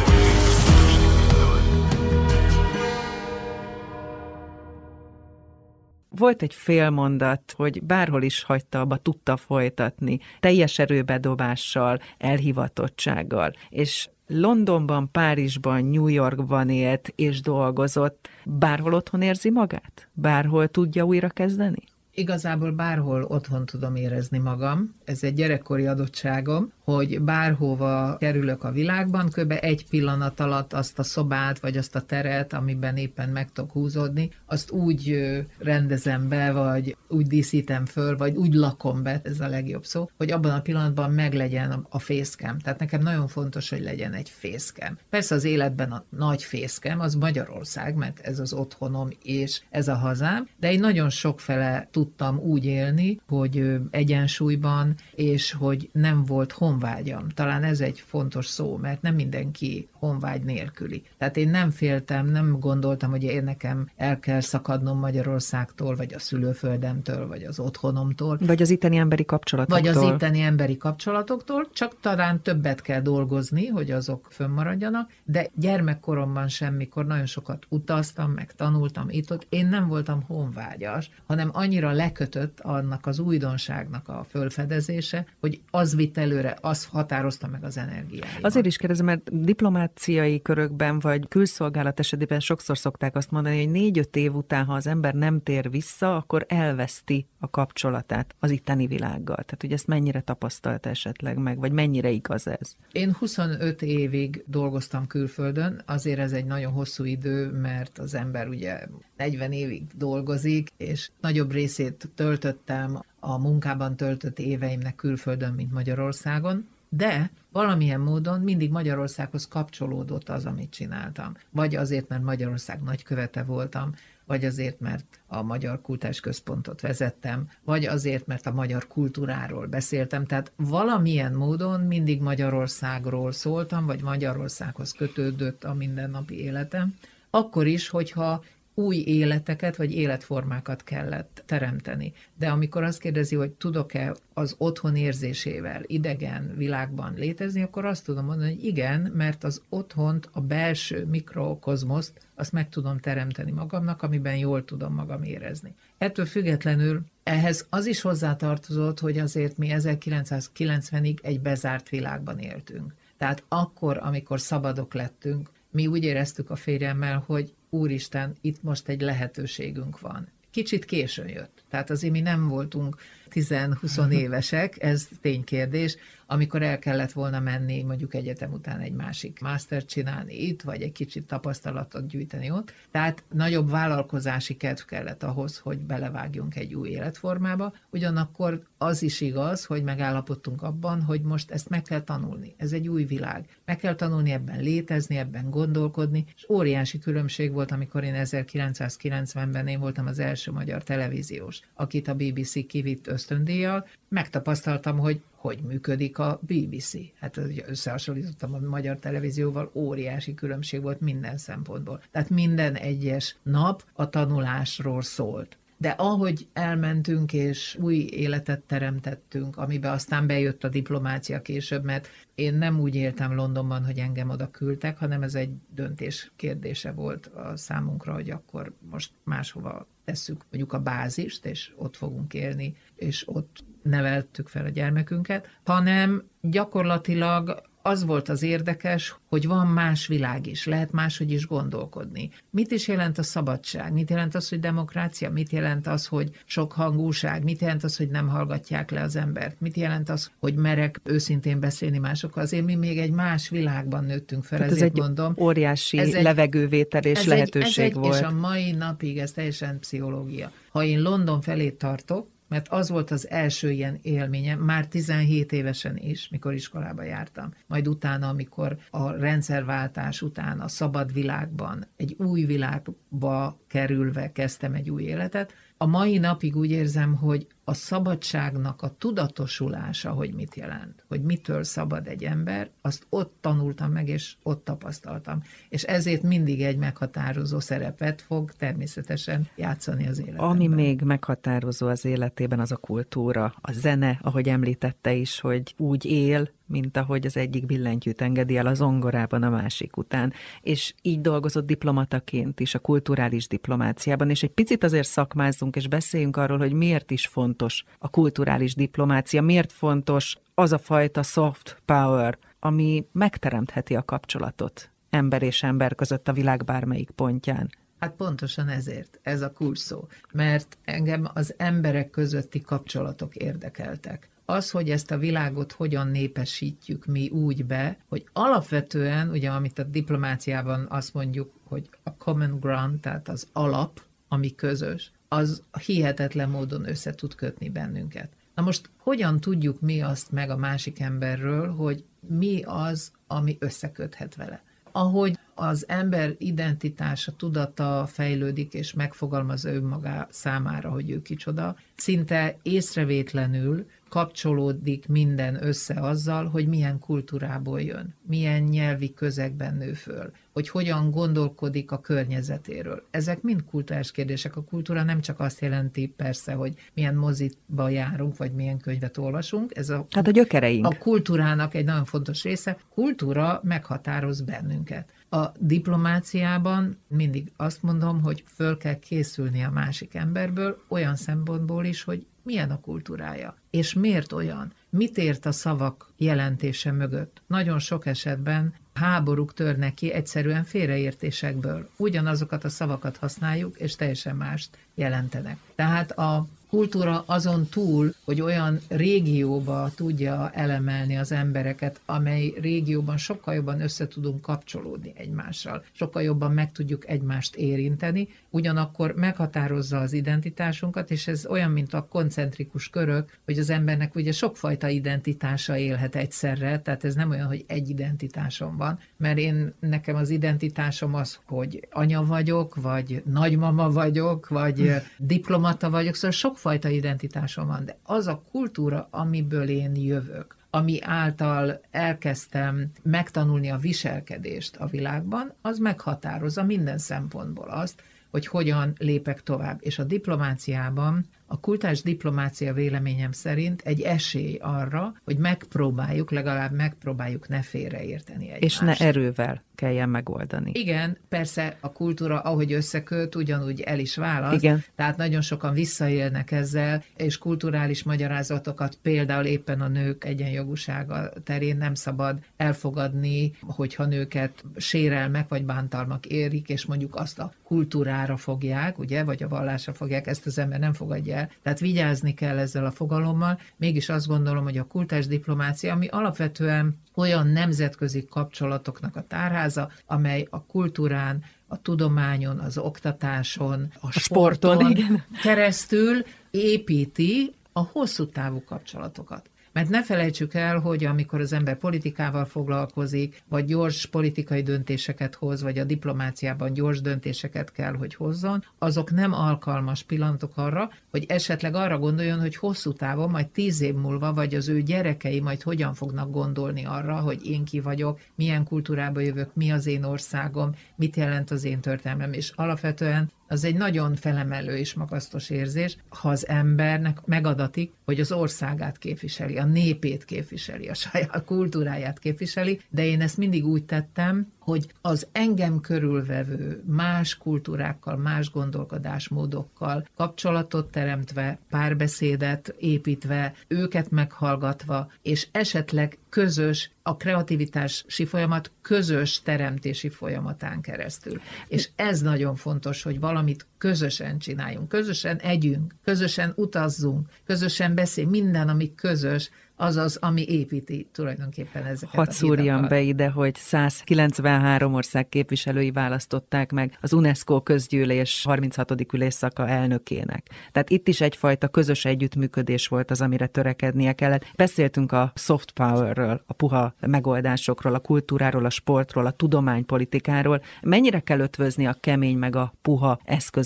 [6.17, 15.11] Volt egy félmondat, hogy bárhol is hagyta, abba tudta folytatni, teljes erőbedobással, elhivatottsággal, és Londonban,
[15.11, 18.29] Párizsban, New Yorkban élt és dolgozott.
[18.45, 20.09] Bárhol otthon érzi magát?
[20.13, 21.83] Bárhol tudja újra kezdeni?
[22.17, 24.95] Igazából bárhol otthon tudom érezni magam.
[25.05, 29.53] Ez egy gyerekkori adottságom, hogy bárhova kerülök a világban, kb.
[29.61, 34.31] egy pillanat alatt azt a szobát, vagy azt a teret, amiben éppen meg tudok húzódni,
[34.45, 35.19] azt úgy
[35.57, 40.31] rendezem be, vagy úgy díszítem föl, vagy úgy lakom be, ez a legjobb szó, hogy
[40.31, 42.59] abban a pillanatban meglegyen a fészkem.
[42.59, 44.97] Tehát nekem nagyon fontos, hogy legyen egy fészkem.
[45.09, 49.95] Persze az életben a nagy fészkem az Magyarország, mert ez az otthonom és ez a
[49.95, 57.29] hazám, de én nagyon sokfele tudtam úgy élni, hogy egyensúlyban, és hogy nem volt honvágyam.
[57.29, 61.03] Talán ez egy fontos szó, mert nem mindenki honvágy nélküli.
[61.17, 66.19] Tehát én nem féltem, nem gondoltam, hogy én nekem el kell szakadnom Magyarországtól, vagy a
[66.19, 68.37] szülőföldemtől, vagy az otthonomtól.
[68.41, 69.79] Vagy az itteni emberi kapcsolatoktól.
[69.79, 76.47] Vagy az itteni emberi kapcsolatoktól, csak talán többet kell dolgozni, hogy azok fönnmaradjanak, de gyermekkoromban
[76.47, 79.45] semmikor nagyon sokat utaztam, meg tanultam itt-ott.
[79.49, 86.17] Én nem voltam honvágyas, hanem annyira lekötött annak az újdonságnak a fölfedezése, hogy az vitt
[86.17, 88.43] előre, az határozta meg az energiáimat.
[88.43, 94.15] Azért is kérdezem, mert diplomáciai körökben vagy külszolgálat esetében sokszor szokták azt mondani, hogy négy-öt
[94.15, 99.35] év után, ha az ember nem tér vissza, akkor elveszti a kapcsolatát az itteni világgal.
[99.35, 102.75] Tehát, hogy ezt mennyire tapasztalt esetleg meg, vagy mennyire igaz ez?
[102.91, 108.79] Én 25 évig dolgoztam külföldön, azért ez egy nagyon hosszú idő, mert az ember ugye
[109.17, 117.31] 40 évig dolgozik, és nagyobb részét töltöttem a munkában töltött éveimnek külföldön, mint Magyarországon, de
[117.51, 121.37] valamilyen módon mindig Magyarországhoz kapcsolódott az, amit csináltam.
[121.51, 123.93] Vagy azért, mert Magyarország nagykövete voltam,
[124.25, 130.25] vagy azért, mert a Magyar Kultás Központot vezettem, vagy azért, mert a magyar kultúráról beszéltem.
[130.25, 136.95] Tehát valamilyen módon mindig Magyarországról szóltam, vagy Magyarországhoz kötődött a mindennapi életem.
[137.29, 138.43] Akkor is, hogyha
[138.75, 142.13] új életeket vagy életformákat kellett teremteni.
[142.37, 148.25] De amikor azt kérdezi, hogy tudok-e az otthon érzésével idegen világban létezni, akkor azt tudom
[148.25, 154.37] mondani, hogy igen, mert az otthont, a belső mikrokozmoszt, azt meg tudom teremteni magamnak, amiben
[154.37, 155.75] jól tudom magam érezni.
[155.97, 162.93] Ettől függetlenül ehhez az is hozzátartozott, hogy azért mi 1990-ig egy bezárt világban éltünk.
[163.17, 169.01] Tehát akkor, amikor szabadok lettünk, mi úgy éreztük a férjemmel, hogy úristen, itt most egy
[169.01, 170.27] lehetőségünk van.
[170.51, 171.63] Kicsit későn jött.
[171.69, 172.95] Tehát azért mi nem voltunk
[173.29, 179.85] 10-20 évesek, ez ténykérdés, amikor el kellett volna menni mondjuk egyetem után egy másik master
[179.85, 182.73] csinálni itt, vagy egy kicsit tapasztalatot gyűjteni ott.
[182.91, 187.73] Tehát nagyobb vállalkozási kedv kellett ahhoz, hogy belevágjunk egy új életformába.
[187.89, 192.53] Ugyanakkor az is igaz, hogy megállapodtunk abban, hogy most ezt meg kell tanulni.
[192.57, 193.45] Ez egy új világ.
[193.65, 199.79] Meg kell tanulni ebben létezni, ebben gondolkodni, és óriási különbség volt, amikor én 1990-ben én
[199.79, 206.39] voltam az első magyar televíziós, akit a BBC kivitt ösztöndíjjal, megtapasztaltam, hogy hogy működik a
[206.41, 206.91] BBC.
[207.19, 212.01] Hát összehasonlítottam a magyar televízióval, óriási különbség volt minden szempontból.
[212.11, 215.57] Tehát minden egyes nap a tanulásról szólt.
[215.77, 222.53] De ahogy elmentünk és új életet teremtettünk, amiben aztán bejött a diplomácia később, mert én
[222.53, 227.57] nem úgy éltem Londonban, hogy engem oda küldtek, hanem ez egy döntés kérdése volt a
[227.57, 233.63] számunkra, hogy akkor most máshova tesszük mondjuk a bázist, és ott fogunk élni, és ott
[233.81, 240.65] neveltük fel a gyermekünket, hanem gyakorlatilag az volt az érdekes, hogy van más világ is,
[240.65, 242.29] lehet máshogy is gondolkodni.
[242.49, 243.93] Mit is jelent a szabadság?
[243.93, 245.29] Mit jelent az, hogy demokrácia?
[245.29, 247.43] Mit jelent az, hogy sok hangúság?
[247.43, 249.59] Mit jelent az, hogy nem hallgatják le az embert?
[249.59, 252.43] Mit jelent az, hogy merek őszintén beszélni másokkal?
[252.43, 255.33] Azért mi még egy más világban nőttünk fel, Tehát ezért ez egy mondom.
[255.39, 258.13] óriási ez egy, levegővétel és ez lehetőség egy, ez volt.
[258.15, 260.51] Egy, és a mai napig ez teljesen pszichológia.
[260.69, 265.97] Ha én London felé tartok, mert az volt az első ilyen élményem, már 17 évesen
[265.97, 267.53] is, mikor iskolába jártam.
[267.67, 274.89] Majd utána, amikor a rendszerváltás után a szabad világban, egy új világba kerülve kezdtem egy
[274.89, 281.05] új életet, a mai napig úgy érzem, hogy a szabadságnak a tudatosulása, hogy mit jelent,
[281.07, 285.41] hogy mitől szabad egy ember, azt ott tanultam meg, és ott tapasztaltam.
[285.69, 290.45] És ezért mindig egy meghatározó szerepet fog természetesen játszani az életben.
[290.49, 296.05] Ami még meghatározó az életében, az a kultúra, a zene, ahogy említette is, hogy úgy
[296.05, 301.21] él, mint ahogy az egyik billentyűt engedi el a zongorában a másik után, és így
[301.21, 306.73] dolgozott diplomataként is a kulturális diplomáciában, és egy picit azért szakmázzunk, és beszéljünk arról, hogy
[306.73, 313.95] miért is fontos a kulturális diplomácia, miért fontos az a fajta soft power, ami megteremtheti
[313.95, 317.69] a kapcsolatot ember és ember között a világ bármelyik pontján.
[317.99, 320.07] Hát pontosan ezért, ez a kurszó.
[320.31, 327.29] Mert engem az emberek közötti kapcsolatok érdekeltek az, hogy ezt a világot hogyan népesítjük mi
[327.29, 333.29] úgy be, hogy alapvetően, ugye amit a diplomáciában azt mondjuk, hogy a common ground, tehát
[333.29, 338.29] az alap, ami közös, az hihetetlen módon össze tud kötni bennünket.
[338.55, 344.35] Na most hogyan tudjuk mi azt meg a másik emberről, hogy mi az, ami összeköthet
[344.35, 344.63] vele?
[344.91, 353.85] Ahogy az ember identitása, tudata fejlődik és megfogalmazza önmaga számára, hogy ő kicsoda, szinte észrevétlenül
[354.15, 361.11] kapcsolódik minden össze azzal, hogy milyen kultúrából jön, milyen nyelvi közegben nő föl, hogy hogyan
[361.11, 363.03] gondolkodik a környezetéről.
[363.11, 364.55] Ezek mind kulturális kérdések.
[364.55, 369.77] A kultúra nem csak azt jelenti persze, hogy milyen mozitba járunk, vagy milyen könyvet olvasunk.
[369.77, 370.85] Ez a, hát a gyökereink.
[370.85, 372.77] A kultúrának egy nagyon fontos része.
[372.93, 375.09] Kultúra meghatároz bennünket.
[375.29, 382.03] A diplomáciában mindig azt mondom, hogy föl kell készülni a másik emberből, olyan szempontból is,
[382.03, 387.41] hogy milyen a kultúrája, és miért olyan, mit ért a szavak jelentése mögött.
[387.47, 391.89] Nagyon sok esetben háborúk törnek ki egyszerűen félreértésekből.
[391.97, 395.57] Ugyanazokat a szavakat használjuk, és teljesen mást jelentenek.
[395.75, 403.53] Tehát a kultúra azon túl, hogy olyan régióba tudja elemelni az embereket, amely régióban sokkal
[403.53, 411.11] jobban össze tudunk kapcsolódni egymással, sokkal jobban meg tudjuk egymást érinteni, ugyanakkor meghatározza az identitásunkat,
[411.11, 416.79] és ez olyan, mint a koncentrikus körök, hogy az embernek ugye sokfajta identitása élhet egyszerre,
[416.79, 421.87] tehát ez nem olyan, hogy egy identitásom van, mert én nekem az identitásom az, hogy
[421.91, 428.27] anya vagyok, vagy nagymama vagyok, vagy diplomata vagyok, szóval sok sokfajta identitásom van, de az
[428.27, 436.63] a kultúra, amiből én jövök, ami által elkezdtem megtanulni a viselkedést a világban, az meghatározza
[436.63, 439.77] minden szempontból azt, hogy hogyan lépek tovább.
[439.81, 447.47] És a diplomáciában a kultás diplomácia véleményem szerint egy esély arra, hogy megpróbáljuk, legalább megpróbáljuk
[447.47, 448.63] ne félreérteni egymást.
[448.63, 450.71] És ne erővel kelljen megoldani.
[450.73, 454.63] Igen, persze a kultúra, ahogy összeköt, ugyanúgy el is választ.
[454.63, 454.83] Igen.
[454.95, 461.93] Tehát nagyon sokan visszaélnek ezzel, és kulturális magyarázatokat például éppen a nők egyenjogúsága terén nem
[461.93, 469.23] szabad elfogadni, hogyha nőket sérelmek vagy bántalmak érik, és mondjuk azt a kultúrára fogják, ugye,
[469.23, 471.49] vagy a vallásra fogják, ezt az ember nem fogadja el.
[471.61, 473.59] Tehát vigyázni kell ezzel a fogalommal.
[473.77, 480.47] Mégis azt gondolom, hogy a kultás diplomácia, ami alapvetően olyan nemzetközi kapcsolatoknak a tárháza, amely
[480.49, 485.23] a kultúrán, a tudományon, az oktatáson, a, a sporton, sporton igen.
[485.41, 489.49] keresztül építi a hosszú távú kapcsolatokat.
[489.75, 495.61] Mert ne felejtsük el, hogy amikor az ember politikával foglalkozik, vagy gyors politikai döntéseket hoz,
[495.61, 501.75] vagy a diplomáciában gyors döntéseket kell, hogy hozzon, azok nem alkalmas pillanatok arra, hogy esetleg
[501.75, 505.93] arra gondoljon, hogy hosszú távon, majd tíz év múlva, vagy az ő gyerekei majd hogyan
[505.93, 511.15] fognak gondolni arra, hogy én ki vagyok, milyen kultúrába jövök, mi az én országom, mit
[511.15, 516.47] jelent az én történelmem, és alapvetően az egy nagyon felemelő és magasztos érzés, ha az
[516.47, 523.21] embernek megadatik, hogy az országát képviseli, a népét képviseli, a saját kultúráját képviseli, de én
[523.21, 532.75] ezt mindig úgy tettem, hogy az engem körülvevő más kultúrákkal, más gondolkodásmódokkal kapcsolatot teremtve, párbeszédet
[532.79, 541.41] építve, őket meghallgatva, és esetleg közös, a kreativitási folyamat közös teremtési folyamatán keresztül.
[541.67, 548.69] És ez nagyon fontos, hogy valamit közösen csináljunk, közösen együnk, közösen utazzunk, közösen beszél, minden,
[548.69, 555.29] ami közös, az az, ami építi tulajdonképpen ezeket Hadd szúrjam be ide, hogy 193 ország
[555.29, 559.13] képviselői választották meg az UNESCO közgyűlés 36.
[559.13, 560.49] ülésszaka elnökének.
[560.71, 564.45] Tehát itt is egyfajta közös együttműködés volt az, amire törekednie kellett.
[564.55, 570.61] Beszéltünk a soft powerről, a puha megoldásokról, a kultúráról, a sportról, a tudománypolitikáról.
[570.81, 573.19] Mennyire kell ötvözni a kemény meg a puha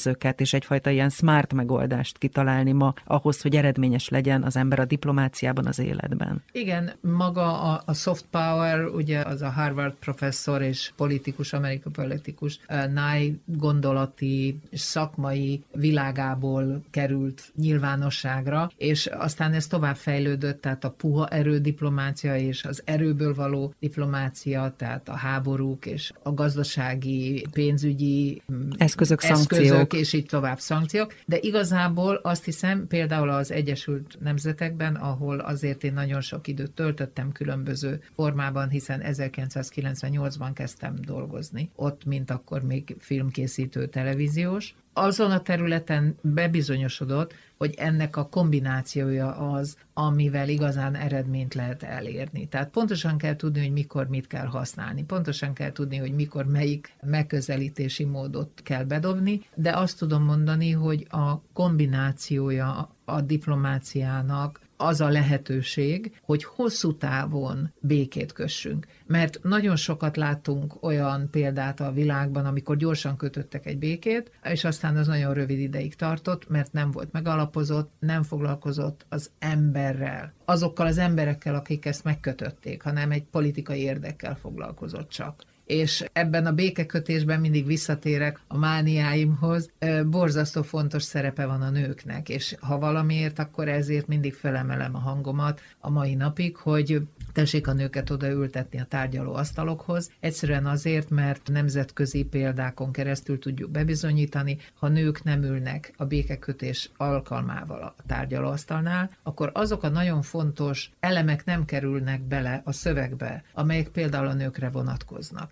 [0.10, 4.86] eszközöket, és egyfajta ilyen smart megoldást kitalálni ma ahhoz, hogy eredményes legyen az ember a
[4.86, 5.98] diplomáciában az élet?
[6.00, 6.44] életben.
[6.52, 12.60] Igen, maga a, a soft power, ugye az a Harvard professzor és politikus, amerikai politikus,
[12.68, 21.28] Nye gondolati és szakmai világából került nyilvánosságra, és aztán ez tovább fejlődött, tehát a puha
[21.28, 28.42] erődiplomácia és az erőből való diplomácia, tehát a háborúk és a gazdasági, pénzügyi
[28.78, 34.96] eszközök, eszközök szankciók, és így tovább szankciók, de igazából azt hiszem, például az Egyesült Nemzetekben,
[34.96, 41.70] ahol azért én nagyon sok időt töltöttem különböző formában, hiszen 1998-ban kezdtem dolgozni.
[41.76, 49.78] Ott, mint akkor még filmkészítő televíziós, azon a területen bebizonyosodott, hogy ennek a kombinációja az,
[49.94, 52.48] amivel igazán eredményt lehet elérni.
[52.48, 56.94] Tehát pontosan kell tudni, hogy mikor mit kell használni, pontosan kell tudni, hogy mikor melyik
[57.02, 65.10] megközelítési módot kell bedobni, de azt tudom mondani, hogy a kombinációja a diplomáciának az a
[65.10, 68.88] lehetőség, hogy hosszú távon békét kössünk.
[69.06, 74.96] Mert nagyon sokat látunk olyan példát a világban, amikor gyorsan kötöttek egy békét, és aztán
[74.96, 80.98] az nagyon rövid ideig tartott, mert nem volt megalapozott, nem foglalkozott az emberrel, azokkal az
[80.98, 87.66] emberekkel, akik ezt megkötötték, hanem egy politikai érdekkel foglalkozott csak és ebben a békekötésben mindig
[87.66, 89.70] visszatérek a mániáimhoz,
[90.06, 95.62] borzasztó fontos szerepe van a nőknek, és ha valamiért, akkor ezért mindig felemelem a hangomat
[95.80, 97.02] a mai napig, hogy
[97.34, 104.58] tessék a nőket odaültetni a tárgyaló asztalokhoz, egyszerűen azért, mert nemzetközi példákon keresztül tudjuk bebizonyítani,
[104.74, 111.46] ha nők nem ülnek a békekötés alkalmával a tárgyalóasztalnál, akkor azok a nagyon fontos elemek
[111.46, 115.52] nem kerülnek bele a szövegbe, amelyek például a nőkre vonatkoznak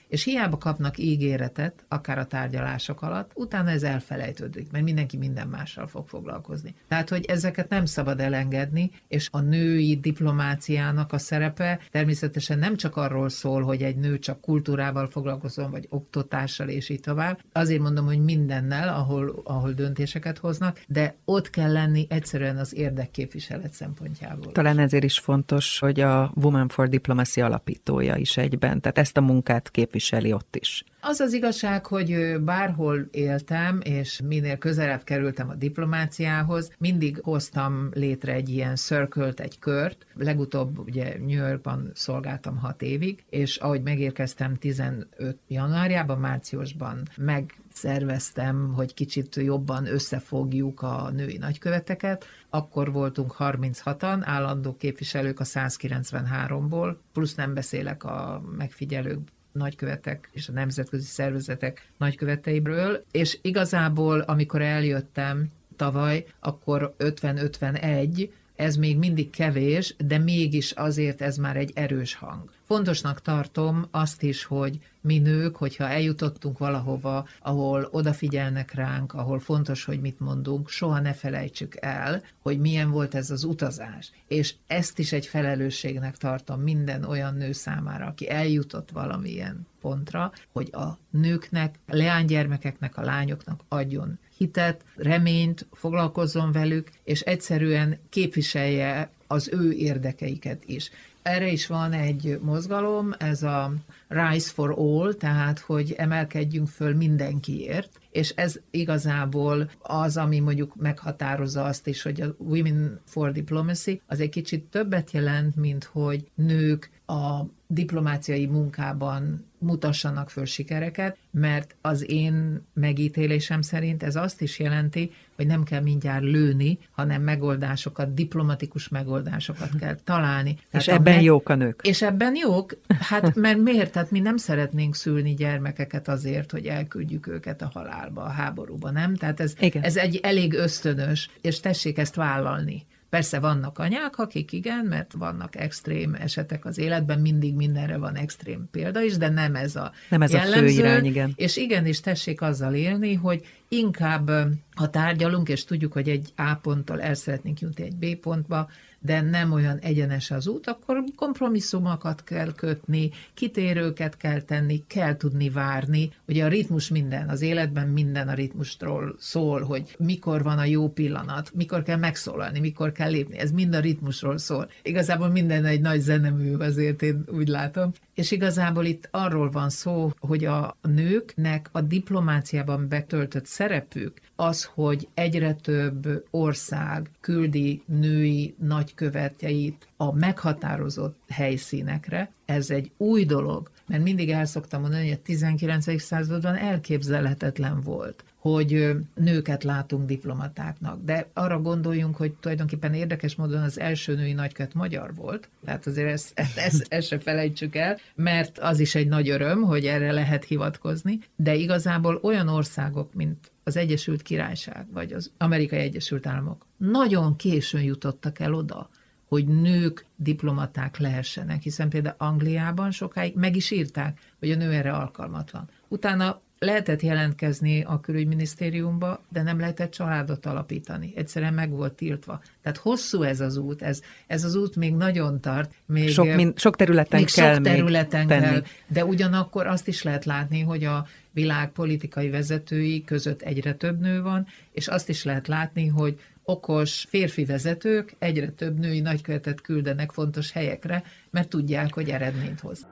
[0.11, 5.87] és hiába kapnak ígéretet, akár a tárgyalások alatt, utána ez elfelejtődik, mert mindenki minden mással
[5.87, 6.75] fog foglalkozni.
[6.87, 12.95] Tehát, hogy ezeket nem szabad elengedni, és a női diplomáciának a szerepe természetesen nem csak
[12.95, 17.39] arról szól, hogy egy nő csak kultúrával foglalkozom, vagy oktatással, és így tovább.
[17.51, 23.73] Azért mondom, hogy mindennel, ahol, ahol döntéseket hoznak, de ott kell lenni egyszerűen az érdekképviselet
[23.73, 24.51] szempontjából.
[24.51, 29.21] Talán ezért is fontos, hogy a Women for Diplomacy alapítója is egyben, tehát ezt a
[29.21, 30.83] munkát képvisel képviseli ott is.
[31.01, 38.33] Az az igazság, hogy bárhol éltem, és minél közelebb kerültem a diplomáciához, mindig hoztam létre
[38.33, 40.05] egy ilyen circle egy kört.
[40.13, 45.07] Legutóbb ugye New Yorkban szolgáltam hat évig, és ahogy megérkeztem 15
[45.47, 52.25] januárjában, márciusban meg szerveztem, hogy kicsit jobban összefogjuk a női nagyköveteket.
[52.49, 59.19] Akkor voltunk 36-an, állandó képviselők a 193-ból, plusz nem beszélek a megfigyelők
[59.51, 68.29] nagykövetek és a nemzetközi szervezetek nagyköveteibről, és igazából, amikor eljöttem tavaly, akkor 50-51,
[68.61, 72.51] ez még mindig kevés, de mégis azért ez már egy erős hang.
[72.63, 79.83] Fontosnak tartom azt is, hogy mi nők, hogyha eljutottunk valahova, ahol odafigyelnek ránk, ahol fontos,
[79.83, 84.11] hogy mit mondunk, soha ne felejtsük el, hogy milyen volt ez az utazás.
[84.27, 90.69] És ezt is egy felelősségnek tartom minden olyan nő számára, aki eljutott valamilyen pontra, hogy
[90.71, 99.71] a nőknek, leánygyermekeknek, a lányoknak adjon hitet, reményt, foglalkozzon velük, és egyszerűen képviselje az ő
[99.71, 100.91] érdekeiket is.
[101.21, 103.73] Erre is van egy mozgalom, ez a
[104.07, 111.63] Rise for All, tehát hogy emelkedjünk föl mindenkiért, és ez igazából az, ami mondjuk meghatározza
[111.63, 116.89] azt is, hogy a Women for Diplomacy az egy kicsit többet jelent, mint hogy nők
[117.05, 117.41] a
[117.73, 125.47] diplomáciai munkában mutassanak föl sikereket, mert az én megítélésem szerint ez azt is jelenti, hogy
[125.47, 130.53] nem kell mindjárt lőni, hanem megoldásokat, diplomatikus megoldásokat kell találni.
[130.53, 131.23] Tehát és ebben meg...
[131.23, 131.79] jók a nők.
[131.83, 133.91] És ebben jók, hát mert miért?
[133.91, 139.15] Tehát mi nem szeretnénk szülni gyermekeket azért, hogy elküldjük őket a halálba, a háborúba, nem?
[139.15, 142.85] Tehát ez, ez egy elég ösztönös, és tessék ezt vállalni.
[143.11, 148.67] Persze vannak anyák, akik igen, mert vannak extrém esetek az életben, mindig mindenre van extrém
[148.71, 151.33] példa is, de nem ez a Nem ez jellemző, a fő irány, igen.
[151.35, 154.31] És igenis tessék azzal élni, hogy inkább
[154.75, 158.69] ha tárgyalunk, és tudjuk, hogy egy A ponttól el szeretnénk jutni egy B pontba,
[159.01, 165.49] de nem olyan egyenes az út, akkor kompromisszumokat kell kötni, kitérőket kell tenni, kell tudni
[165.49, 166.11] várni.
[166.27, 170.89] Ugye a ritmus minden, az életben minden a ritmusról szól, hogy mikor van a jó
[170.89, 173.37] pillanat, mikor kell megszólalni, mikor kell lépni.
[173.37, 174.69] Ez mind a ritmusról szól.
[174.83, 177.91] Igazából minden egy nagy zenemű, azért én úgy látom.
[178.13, 185.07] És igazából itt arról van szó, hogy a nőknek a diplomáciában betöltött szerepük az, hogy
[185.13, 194.29] egyre több ország küldi női nagykövetjeit a meghatározott helyszínekre, ez egy új dolog, mert mindig
[194.29, 196.01] el szoktam mondani, hogy a 19.
[196.01, 201.03] században elképzelhetetlen volt, hogy nőket látunk diplomatáknak.
[201.03, 206.09] De arra gondoljunk, hogy tulajdonképpen érdekes módon az első női nagykövet magyar volt, tehát azért
[206.09, 210.11] ezt, ezt, ezt, ezt se felejtsük el, mert az is egy nagy öröm, hogy erre
[210.11, 216.65] lehet hivatkozni, de igazából olyan országok, mint az Egyesült Királyság, vagy az Amerikai Egyesült Államok
[216.77, 218.89] nagyon későn jutottak el oda,
[219.27, 224.91] hogy nők diplomaták lehessenek, hiszen például Angliában sokáig meg is írták, hogy a nő erre
[224.91, 225.69] alkalmatlan.
[225.87, 231.13] Utána lehetett jelentkezni a külügyminisztériumba, de nem lehetett családot alapítani.
[231.15, 232.41] Egyszerűen meg volt tiltva.
[232.61, 235.73] Tehát hosszú ez az út, ez, ez az út még nagyon tart.
[235.85, 240.03] Még, sok, min, sok területen még kell sok területen még kell, de ugyanakkor azt is
[240.03, 245.23] lehet látni, hogy a világ politikai vezetői között egyre több nő van, és azt is
[245.23, 251.93] lehet látni, hogy okos férfi vezetők egyre több női nagykövetet küldenek fontos helyekre, mert tudják,
[251.93, 252.87] hogy eredményt hoz.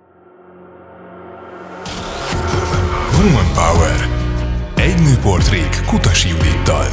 [3.19, 3.99] Woman Power.
[4.75, 6.85] Egy nőportrék Kutasi Judittal.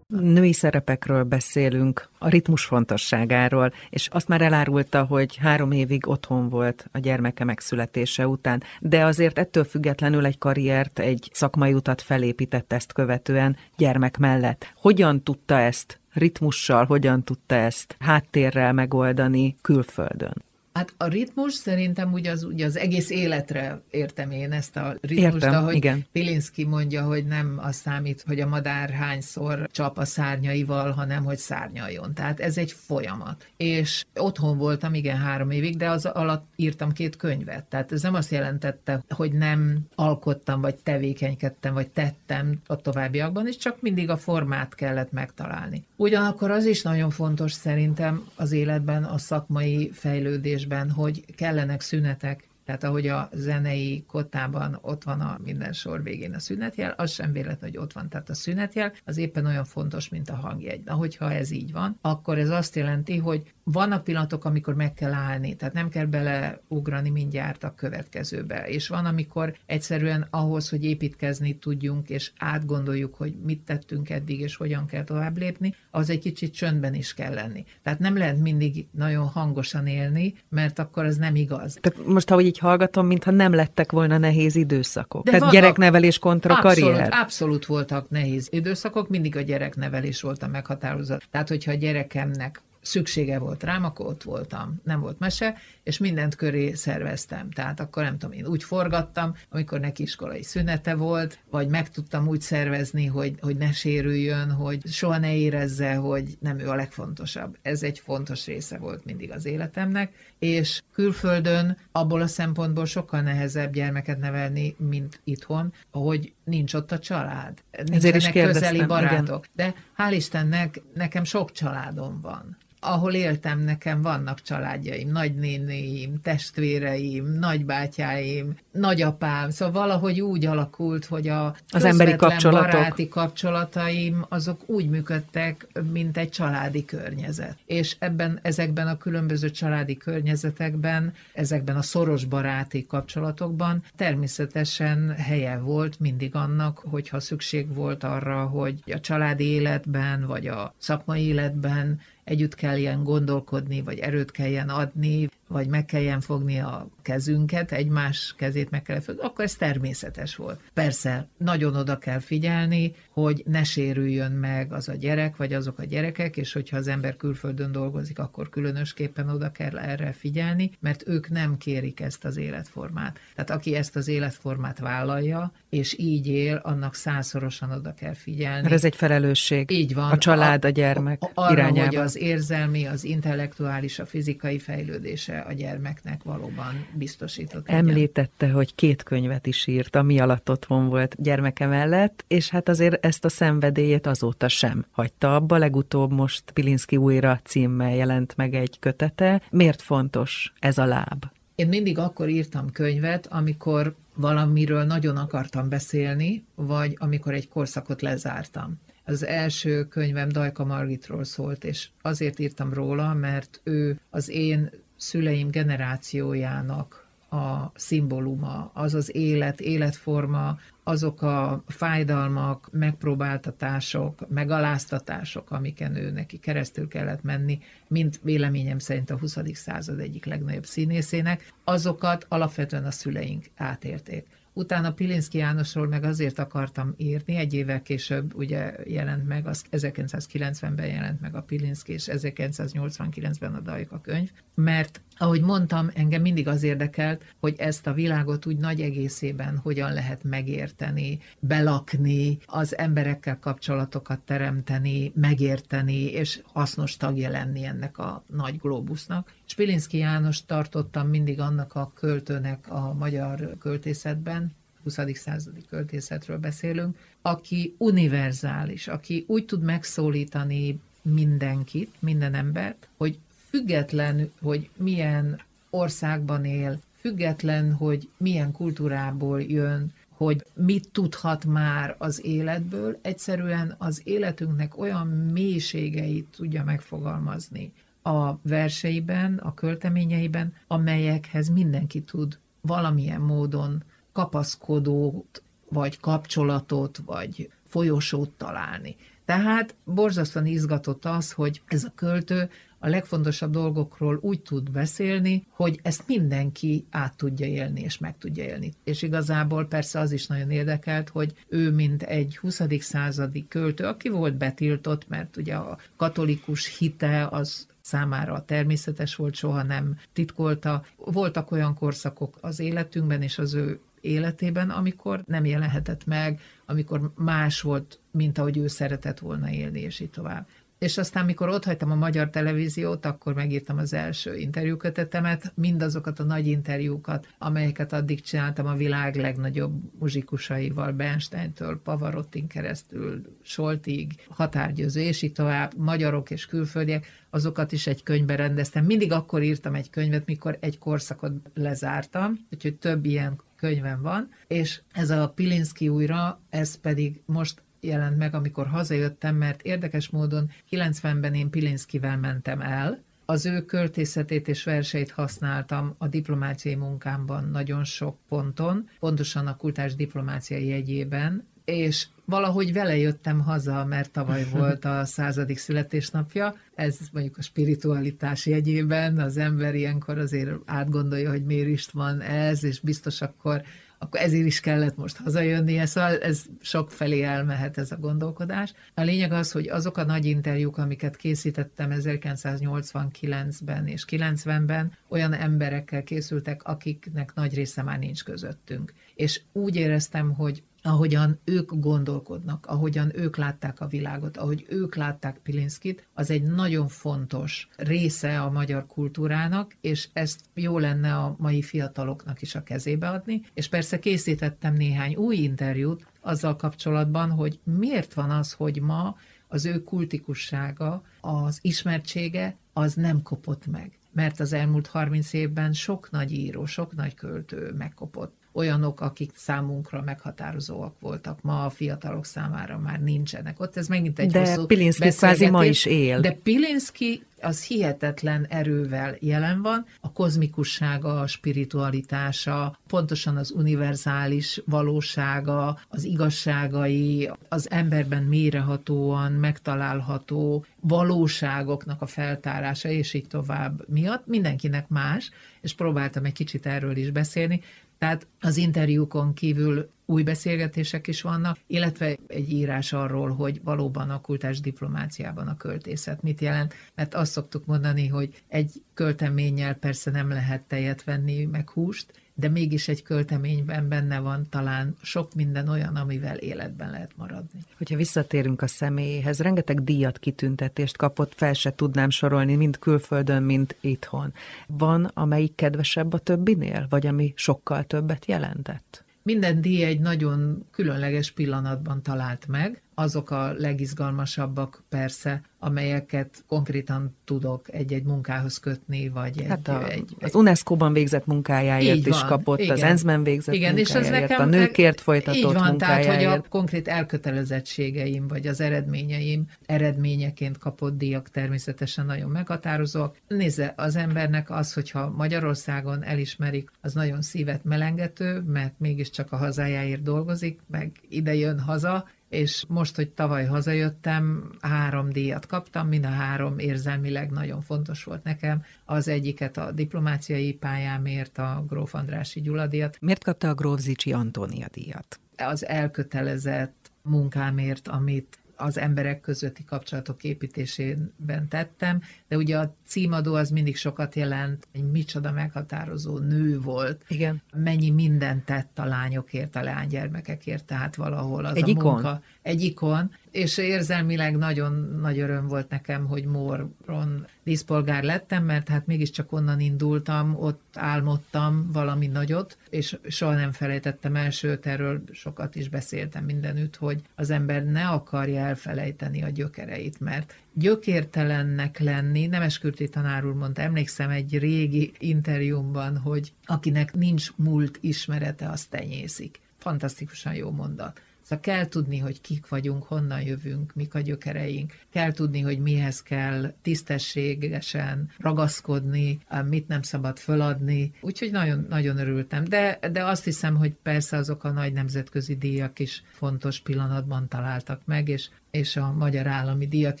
[0.06, 6.86] Női szerepekről beszélünk, a ritmus fontosságáról, és azt már elárulta, hogy három évig otthon volt
[6.92, 12.92] a gyermeke megszületése után, de azért ettől függetlenül egy karriert, egy szakmai utat felépített ezt
[12.92, 14.72] követően gyermek mellett.
[14.76, 20.45] Hogyan tudta ezt ritmussal, hogyan tudta ezt háttérrel megoldani külföldön?
[20.76, 25.34] Hát a ritmus szerintem ugye az, ugye az egész életre értem én ezt a ritmust,
[25.34, 26.06] értem, ahogy igen.
[26.12, 31.38] Pilinszki mondja, hogy nem az számít, hogy a madár hányszor csap a szárnyaival, hanem hogy
[31.38, 32.14] szárnyaljon.
[32.14, 33.46] Tehát ez egy folyamat.
[33.56, 37.64] És otthon voltam, igen, három évig, de az alatt írtam két könyvet.
[37.64, 43.56] Tehát ez nem azt jelentette, hogy nem alkottam, vagy tevékenykedtem, vagy tettem a továbbiakban, és
[43.56, 45.84] csak mindig a formát kellett megtalálni.
[45.96, 52.48] Ugyanakkor az is nagyon fontos szerintem az életben a szakmai fejlődés érzésben, hogy kellenek szünetek,
[52.64, 57.32] tehát ahogy a zenei kotában ott van a minden sor végén a szünetjel, az sem
[57.32, 58.08] véletlen, hogy ott van.
[58.08, 60.84] Tehát a szünetjel az éppen olyan fontos, mint a hangjegy.
[60.84, 65.12] Na, hogyha ez így van, akkor ez azt jelenti, hogy vannak pillanatok, amikor meg kell
[65.12, 68.64] állni, tehát nem kell beleugrani mindjárt a következőbe.
[68.66, 74.56] És van, amikor egyszerűen ahhoz, hogy építkezni tudjunk, és átgondoljuk, hogy mit tettünk eddig, és
[74.56, 77.64] hogyan kell tovább lépni, az egy kicsit csöndben is kell lenni.
[77.82, 81.78] Tehát nem lehet mindig nagyon hangosan élni, mert akkor az nem igaz.
[81.80, 85.24] Tehát most, ahogy így hallgatom, mintha nem lettek volna nehéz időszakok.
[85.24, 87.08] De Tehát vannak, gyereknevelés kontra abszolút, karrier.
[87.12, 91.24] Abszolút voltak nehéz időszakok, mindig a gyereknevelés volt a meghatározat.
[91.30, 96.34] Tehát, hogyha a gyerekemnek szüksége volt rám, akkor ott voltam, nem volt mese, és mindent
[96.34, 97.50] köré szerveztem.
[97.50, 102.28] Tehát akkor nem tudom, én úgy forgattam, amikor neki iskolai szünete volt, vagy meg tudtam
[102.28, 107.56] úgy szervezni, hogy, hogy ne sérüljön, hogy soha ne érezze, hogy nem ő a legfontosabb.
[107.62, 113.72] Ez egy fontos része volt mindig az életemnek, és külföldön abból a szempontból sokkal nehezebb
[113.72, 117.62] gyermeket nevelni, mint itthon, hogy nincs ott a család.
[117.84, 119.46] Nincsenek is közeli barátok.
[119.54, 119.72] Igen.
[119.72, 128.56] De hál' Istennek nekem sok családom van ahol éltem, nekem vannak családjaim, nagynénéim, testvéreim, nagybátyáim,
[128.70, 132.70] nagyapám, szóval valahogy úgy alakult, hogy a az emberi kapcsolatok.
[132.70, 137.56] baráti kapcsolataim, azok úgy működtek, mint egy családi környezet.
[137.66, 146.00] És ebben, ezekben a különböző családi környezetekben, ezekben a szoros baráti kapcsolatokban természetesen helye volt
[146.00, 152.54] mindig annak, hogyha szükség volt arra, hogy a családi életben, vagy a szakmai életben együtt
[152.54, 158.82] kelljen gondolkodni, vagy erőt kelljen adni, vagy meg kelljen fogni a kezünket, egymás kezét meg
[158.82, 160.60] kell fogni, akkor ez természetes volt.
[160.74, 165.84] Persze, nagyon oda kell figyelni, hogy ne sérüljön meg az a gyerek, vagy azok a
[165.84, 171.28] gyerekek, és hogyha az ember külföldön dolgozik, akkor különösképpen oda kell erre figyelni, mert ők
[171.28, 173.18] nem kérik ezt az életformát.
[173.34, 178.62] Tehát aki ezt az életformát vállalja, és így él, annak százszorosan oda kell figyelni.
[178.62, 179.70] Mert ez egy felelősség.
[179.70, 180.10] Így van.
[180.10, 181.86] A család, a gyermek a, arra, irányába.
[181.86, 187.68] hogy az érzelmi, az intellektuális, a fizikai fejlődése a gyermeknek valóban biztosított.
[187.68, 188.54] Említette, legyen.
[188.54, 193.24] hogy két könyvet is írt, ami alatt otthon volt gyermeke mellett, és hát azért ezt
[193.24, 195.56] a szenvedélyét azóta sem hagyta abba.
[195.56, 199.42] Legutóbb most Pilinszki újra címmel jelent meg egy kötete.
[199.50, 201.24] Miért fontos ez a láb?
[201.54, 208.80] Én mindig akkor írtam könyvet, amikor valamiről nagyon akartam beszélni, vagy amikor egy korszakot lezártam.
[209.04, 215.50] Az első könyvem Dajka Margitról szólt, és azért írtam róla, mert ő az én szüleim
[215.50, 226.38] generációjának a szimbóluma, az az élet, életforma, azok a fájdalmak, megpróbáltatások, megaláztatások, amiken ő neki
[226.38, 229.38] keresztül kellett menni, mint véleményem szerint a 20.
[229.52, 234.26] század egyik legnagyobb színészének, azokat alapvetően a szüleink átérték.
[234.58, 240.86] Utána Pilinszki Jánosról meg azért akartam írni, egy évvel később ugye jelent meg, az 1990-ben
[240.86, 246.62] jelent meg a Pilinszki, és 1989-ben a Dajka könyv, mert ahogy mondtam, engem mindig az
[246.62, 254.20] érdekelt, hogy ezt a világot úgy nagy egészében hogyan lehet megérteni, belakni, az emberekkel kapcsolatokat
[254.20, 259.32] teremteni, megérteni, és hasznos tagja lenni ennek a nagy globusznak.
[259.44, 264.98] Spilinszki János tartottam mindig annak a költőnek a magyar költészetben, 20.
[265.14, 273.18] századi költészetről beszélünk, aki univerzális, aki úgy tud megszólítani mindenkit, minden embert, hogy
[273.56, 275.40] független, hogy milyen
[275.70, 284.00] országban él, független, hogy milyen kultúrából jön, hogy mit tudhat már az életből, egyszerűen az
[284.04, 293.82] életünknek olyan mélységeit tudja megfogalmazni a verseiben, a költeményeiben, amelyekhez mindenki tud valamilyen módon
[294.12, 298.96] kapaszkodót, vagy kapcsolatot, vagy folyosót találni.
[299.24, 305.80] Tehát borzasztóan izgatott az, hogy ez a költő a legfontosabb dolgokról úgy tud beszélni, hogy
[305.82, 308.72] ezt mindenki át tudja élni, és meg tudja élni.
[308.84, 312.62] És igazából persze az is nagyon érdekelt, hogy ő, mint egy 20.
[312.78, 319.62] századi költő, aki volt betiltott, mert ugye a katolikus hite az számára természetes volt, soha
[319.62, 320.84] nem titkolta.
[320.96, 327.60] Voltak olyan korszakok az életünkben és az ő életében, amikor nem jelenhetett meg, amikor más
[327.60, 330.46] volt, mint ahogy ő szeretett volna élni, és így tovább.
[330.78, 336.24] És aztán, mikor ott hagytam a magyar televíziót, akkor megírtam az első interjúkötetemet, mindazokat a
[336.24, 345.22] nagy interjúkat, amelyeket addig csináltam a világ legnagyobb muzsikusaival, Bernsteintől, Pavarottin keresztül, Soltig, határgyőző, és
[345.22, 348.84] így tovább, magyarok és külföldiek, azokat is egy könyvbe rendeztem.
[348.84, 354.80] Mindig akkor írtam egy könyvet, mikor egy korszakot lezártam, úgyhogy több ilyen könyvem van, és
[354.92, 361.34] ez a Pilinszki újra, ez pedig most jelent meg, amikor hazajöttem, mert érdekes módon 90-ben
[361.34, 368.18] én Pilinszkivel mentem el, az ő költészetét és verseit használtam a diplomáciai munkámban nagyon sok
[368.28, 375.04] ponton, pontosan a kultás diplomáciai jegyében, és valahogy vele jöttem haza, mert tavaly volt a
[375.04, 376.54] századik születésnapja.
[376.74, 382.64] Ez mondjuk a spiritualitás jegyében, az ember ilyenkor azért átgondolja, hogy miért is van ez,
[382.64, 383.62] és biztos akkor
[383.98, 388.72] akkor ezért is kellett most hazajönni, szóval ez sok felé elmehet ez a gondolkodás.
[388.94, 396.02] A lényeg az, hogy azok a nagy interjúk, amiket készítettem 1989-ben és 90-ben, olyan emberekkel
[396.02, 398.92] készültek, akiknek nagy része már nincs közöttünk.
[399.14, 405.38] És úgy éreztem, hogy ahogyan ők gondolkodnak, ahogyan ők látták a világot, ahogy ők látták
[405.38, 411.62] Pilinszkit, az egy nagyon fontos része a magyar kultúrának, és ezt jó lenne a mai
[411.62, 413.42] fiataloknak is a kezébe adni.
[413.54, 419.16] És persze készítettem néhány új interjút azzal kapcsolatban, hogy miért van az, hogy ma
[419.48, 423.98] az ő kultikussága, az ismertsége, az nem kopott meg.
[424.12, 430.02] Mert az elmúlt 30 évben sok nagy író, sok nagy költő megkopott olyanok, akik számunkra
[430.02, 433.76] meghatározóak voltak, ma a fiatalok számára már nincsenek ott.
[433.76, 436.20] Ez megint egy De Pilinszki kvázi ma is él.
[436.20, 439.86] De Pilinszki az hihetetlen erővel jelen van.
[440.00, 452.02] A kozmikussága, a spiritualitása, pontosan az univerzális valósága, az igazságai, az emberben mérehatóan megtalálható valóságoknak
[452.02, 455.30] a feltárása, és így tovább miatt mindenkinek más,
[455.60, 457.62] és próbáltam egy kicsit erről is beszélni,
[457.98, 464.20] tehát az interjúkon kívül új beszélgetések is vannak, illetve egy írás arról, hogy valóban a
[464.20, 470.28] kultás diplomáciában a költészet mit jelent, mert azt szoktuk mondani, hogy egy költeménnyel persze nem
[470.28, 475.96] lehet tejet venni, meg húst, de mégis egy költeményben benne van talán sok minden olyan,
[475.96, 477.60] amivel életben lehet maradni.
[477.76, 483.76] Hogyha visszatérünk a személyéhez, rengeteg díjat, kitüntetést kapott, fel se tudnám sorolni, mind külföldön, mind
[483.80, 484.32] itthon.
[484.66, 489.04] Van, amelyik kedvesebb a többinél, vagy ami sokkal többet jelentett?
[489.22, 492.82] Minden díj egy nagyon különleges pillanatban talált meg.
[492.98, 500.16] Azok a legizgalmasabbak persze, amelyeket konkrétan tudok egy-egy munkához kötni, vagy egy, hát a, egy,
[500.20, 502.74] az UNESCO-ban végzett munkájáért is kapott, igen.
[502.74, 506.06] az ENSZ-ben végzett igen, munkájáért, és ez nekem, a nőkért folytatott így van, munkájáért.
[506.06, 513.16] tehát, hogy a konkrét elkötelezettségeim, vagy az eredményeim eredményeként kapott díjak természetesen nagyon meghatározóak.
[513.28, 520.02] Nézze, az embernek az, hogyha Magyarországon elismerik, az nagyon szívet melengető, mert mégiscsak a hazájáért
[520.02, 526.08] dolgozik, meg ide jön haza, és most, hogy tavaly hazajöttem, három díjat kaptam, mind a
[526.08, 528.62] három érzelmileg nagyon fontos volt nekem.
[528.84, 532.96] Az egyiket a diplomáciai pályámért, a Gróf Andrási Gyula díjat.
[533.00, 535.20] Miért kapta a Gróf Zicsi Antónia díjat?
[535.36, 543.50] Az elkötelezett munkámért, amit az emberek közötti kapcsolatok építésében tettem, de ugye a címadó az
[543.50, 547.04] mindig sokat jelent, egy micsoda meghatározó nő volt.
[547.08, 547.42] Igen.
[547.54, 551.92] Mennyi mindent tett a lányokért, a lánygyermekekért, tehát valahol az egy a ikon.
[551.92, 552.22] munka.
[552.42, 553.10] Egy ikon.
[553.30, 559.60] És érzelmileg nagyon nagy öröm volt nekem, hogy Móron díszpolgár lettem, mert hát mégiscsak onnan
[559.60, 566.24] indultam, ott álmodtam valami nagyot, és soha nem felejtettem el, sőt, erről sokat is beszéltem
[566.24, 573.34] mindenütt, hogy az ember ne akarja elfelejteni a gyökereit, mert gyökértelennek lenni, Nemeskürti tanár úr
[573.34, 579.40] mondta, emlékszem egy régi interjúmban, hogy akinek nincs múlt ismerete, az tenyészik.
[579.58, 581.00] Fantasztikusan jó mondat.
[581.26, 584.72] Szóval kell tudni, hogy kik vagyunk, honnan jövünk, mik a gyökereink.
[584.92, 590.92] Kell tudni, hogy mihez kell tisztességesen ragaszkodni, mit nem szabad föladni.
[591.00, 592.44] Úgyhogy nagyon, nagyon örültem.
[592.44, 597.80] De, de azt hiszem, hogy persze azok a nagy nemzetközi díjak is fontos pillanatban találtak
[597.84, 600.00] meg, és és a Magyar Állami Díjak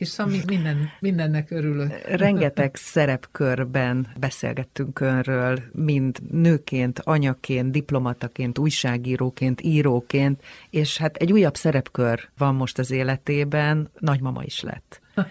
[0.00, 2.00] is, szóval minden, mindennek örülök.
[2.08, 12.28] Rengeteg szerepkörben beszélgettünk önről, mind nőként, anyaként, diplomataként, újságíróként, íróként, és hát egy újabb szerepkör
[12.38, 15.00] van most az életében, nagymama is lett.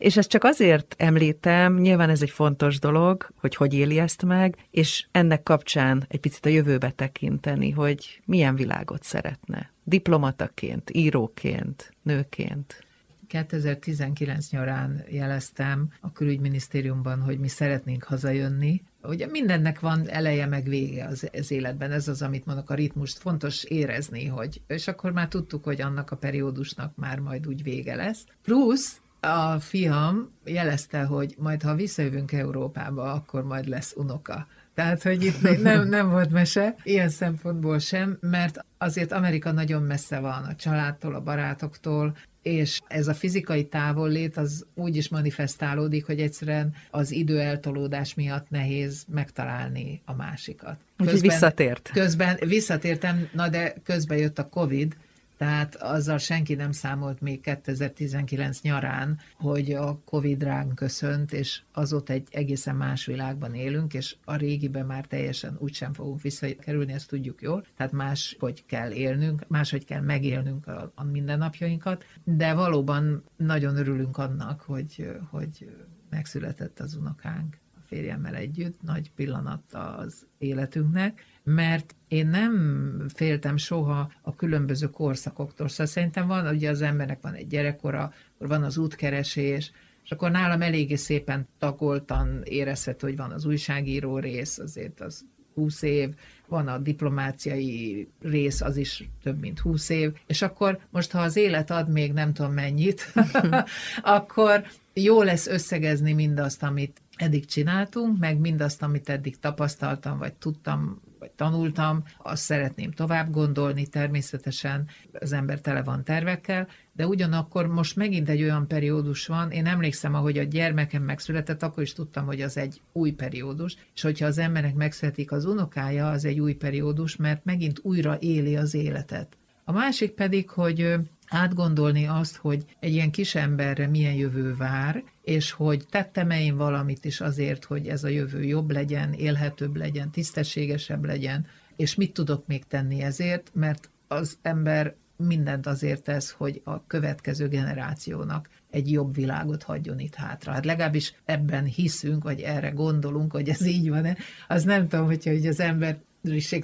[0.00, 4.56] És ezt csak azért említem, nyilván ez egy fontos dolog, hogy hogy éli ezt meg,
[4.70, 9.70] és ennek kapcsán egy picit a jövőbe tekinteni, hogy milyen világot szeretne.
[9.84, 12.84] Diplomataként, íróként, nőként.
[13.26, 18.82] 2019 nyarán jeleztem a külügyminisztériumban, hogy mi szeretnénk hazajönni.
[19.02, 23.18] Ugye mindennek van eleje meg vége az, az életben, ez az, amit mondok, a ritmust
[23.18, 27.94] fontos érezni, hogy, és akkor már tudtuk, hogy annak a periódusnak már majd úgy vége
[27.94, 28.24] lesz.
[28.42, 34.46] Plusz a fiam jelezte, hogy majd ha visszajövünk Európába, akkor majd lesz unoka.
[34.74, 40.18] Tehát, hogy itt nem, nem volt mese, ilyen szempontból sem, mert azért Amerika nagyon messze
[40.18, 46.20] van a családtól, a barátoktól, és ez a fizikai távollét az úgy is manifestálódik, hogy
[46.20, 50.76] egyszerűen az idő eltolódás miatt nehéz megtalálni a másikat.
[50.96, 51.90] Közben, Úgyhogy visszatért.
[51.92, 54.96] Közben visszatértem, na de közben jött a Covid,
[55.40, 62.12] tehát azzal senki nem számolt még 2019 nyarán, hogy a Covid ránk köszönt, és azóta
[62.12, 67.42] egy egészen más világban élünk, és a régiben már teljesen úgysem fogunk visszakerülni, ezt tudjuk
[67.42, 67.66] jól.
[67.76, 74.18] Tehát más, hogy kell élnünk, máshogy kell megélnünk a, a mindennapjainkat, de valóban nagyon örülünk
[74.18, 75.76] annak, hogy, hogy
[76.10, 77.59] megszületett az unokánk
[77.90, 85.68] férjemmel együtt, nagy pillanat az életünknek, mert én nem féltem soha a különböző korszakoktól.
[85.68, 89.72] Szóval szerintem van, ugye az embernek van egy gyerekkora, van az útkeresés,
[90.04, 95.24] és akkor nálam eléggé szépen tagoltan érezhető, hogy van az újságíró rész, azért az
[95.54, 96.14] 20 év,
[96.46, 101.36] van a diplomáciai rész, az is több mint 20 év, és akkor most, ha az
[101.36, 103.12] élet ad még nem tudom mennyit,
[104.02, 111.00] akkor jó lesz összegezni mindazt, amit eddig csináltunk, meg mindazt, amit eddig tapasztaltam, vagy tudtam
[111.18, 114.88] vagy tanultam, azt szeretném tovább gondolni, természetesen.
[115.12, 120.14] Az ember tele van tervekkel, de ugyanakkor most megint egy olyan periódus van, én emlékszem,
[120.14, 124.38] ahogy a gyermekem megszületett, akkor is tudtam, hogy az egy új periódus, és hogyha az
[124.38, 129.36] embernek megszületik az unokája, az egy új periódus, mert megint újra éli az életet.
[129.64, 130.94] A másik pedig, hogy
[131.30, 137.04] átgondolni azt, hogy egy ilyen kis emberre milyen jövő vár, és hogy tettem-e én valamit
[137.04, 142.46] is azért, hogy ez a jövő jobb legyen, élhetőbb legyen, tisztességesebb legyen, és mit tudok
[142.46, 149.14] még tenni ezért, mert az ember mindent azért tesz, hogy a következő generációnak egy jobb
[149.14, 150.52] világot hagyjon itt hátra.
[150.52, 154.16] Hát legalábbis ebben hiszünk, vagy erre gondolunk, hogy ez így van-e.
[154.48, 155.98] Az nem tudom, hogyha hogy az ember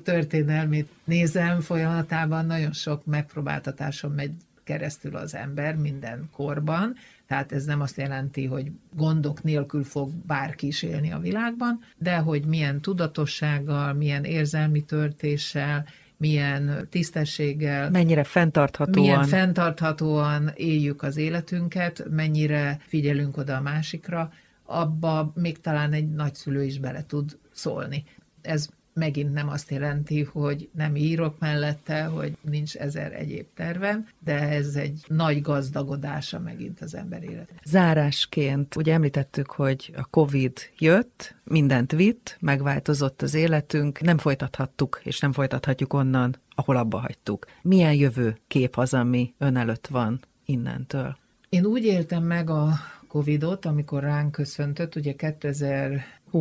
[0.03, 4.33] történelmét nézem folyamatában, nagyon sok megpróbáltatáson megy
[4.67, 6.95] keresztül az ember minden korban,
[7.27, 12.17] tehát ez nem azt jelenti, hogy gondok nélkül fog bárki is élni a világban, de
[12.17, 15.87] hogy milyen tudatossággal, milyen érzelmi törtéssel,
[16.17, 24.33] milyen tisztességgel, mennyire fenntarthatóan, milyen fenntarthatóan éljük az életünket, mennyire figyelünk oda a másikra,
[24.65, 28.05] abba még talán egy nagyszülő is bele tud szólni.
[28.43, 34.49] Ez megint nem azt jelenti, hogy nem írok mellette, hogy nincs ezer egyéb tervem, de
[34.49, 37.53] ez egy nagy gazdagodása megint az ember élet.
[37.65, 45.21] Zárásként, ugye említettük, hogy a Covid jött, mindent vitt, megváltozott az életünk, nem folytathattuk, és
[45.21, 47.47] nem folytathatjuk onnan, ahol abba hagytuk.
[47.63, 51.17] Milyen jövő kép az, ami ön előtt van innentől?
[51.49, 52.69] Én úgy éltem meg a
[53.09, 55.15] Covidot, amikor ránk köszöntött, ugye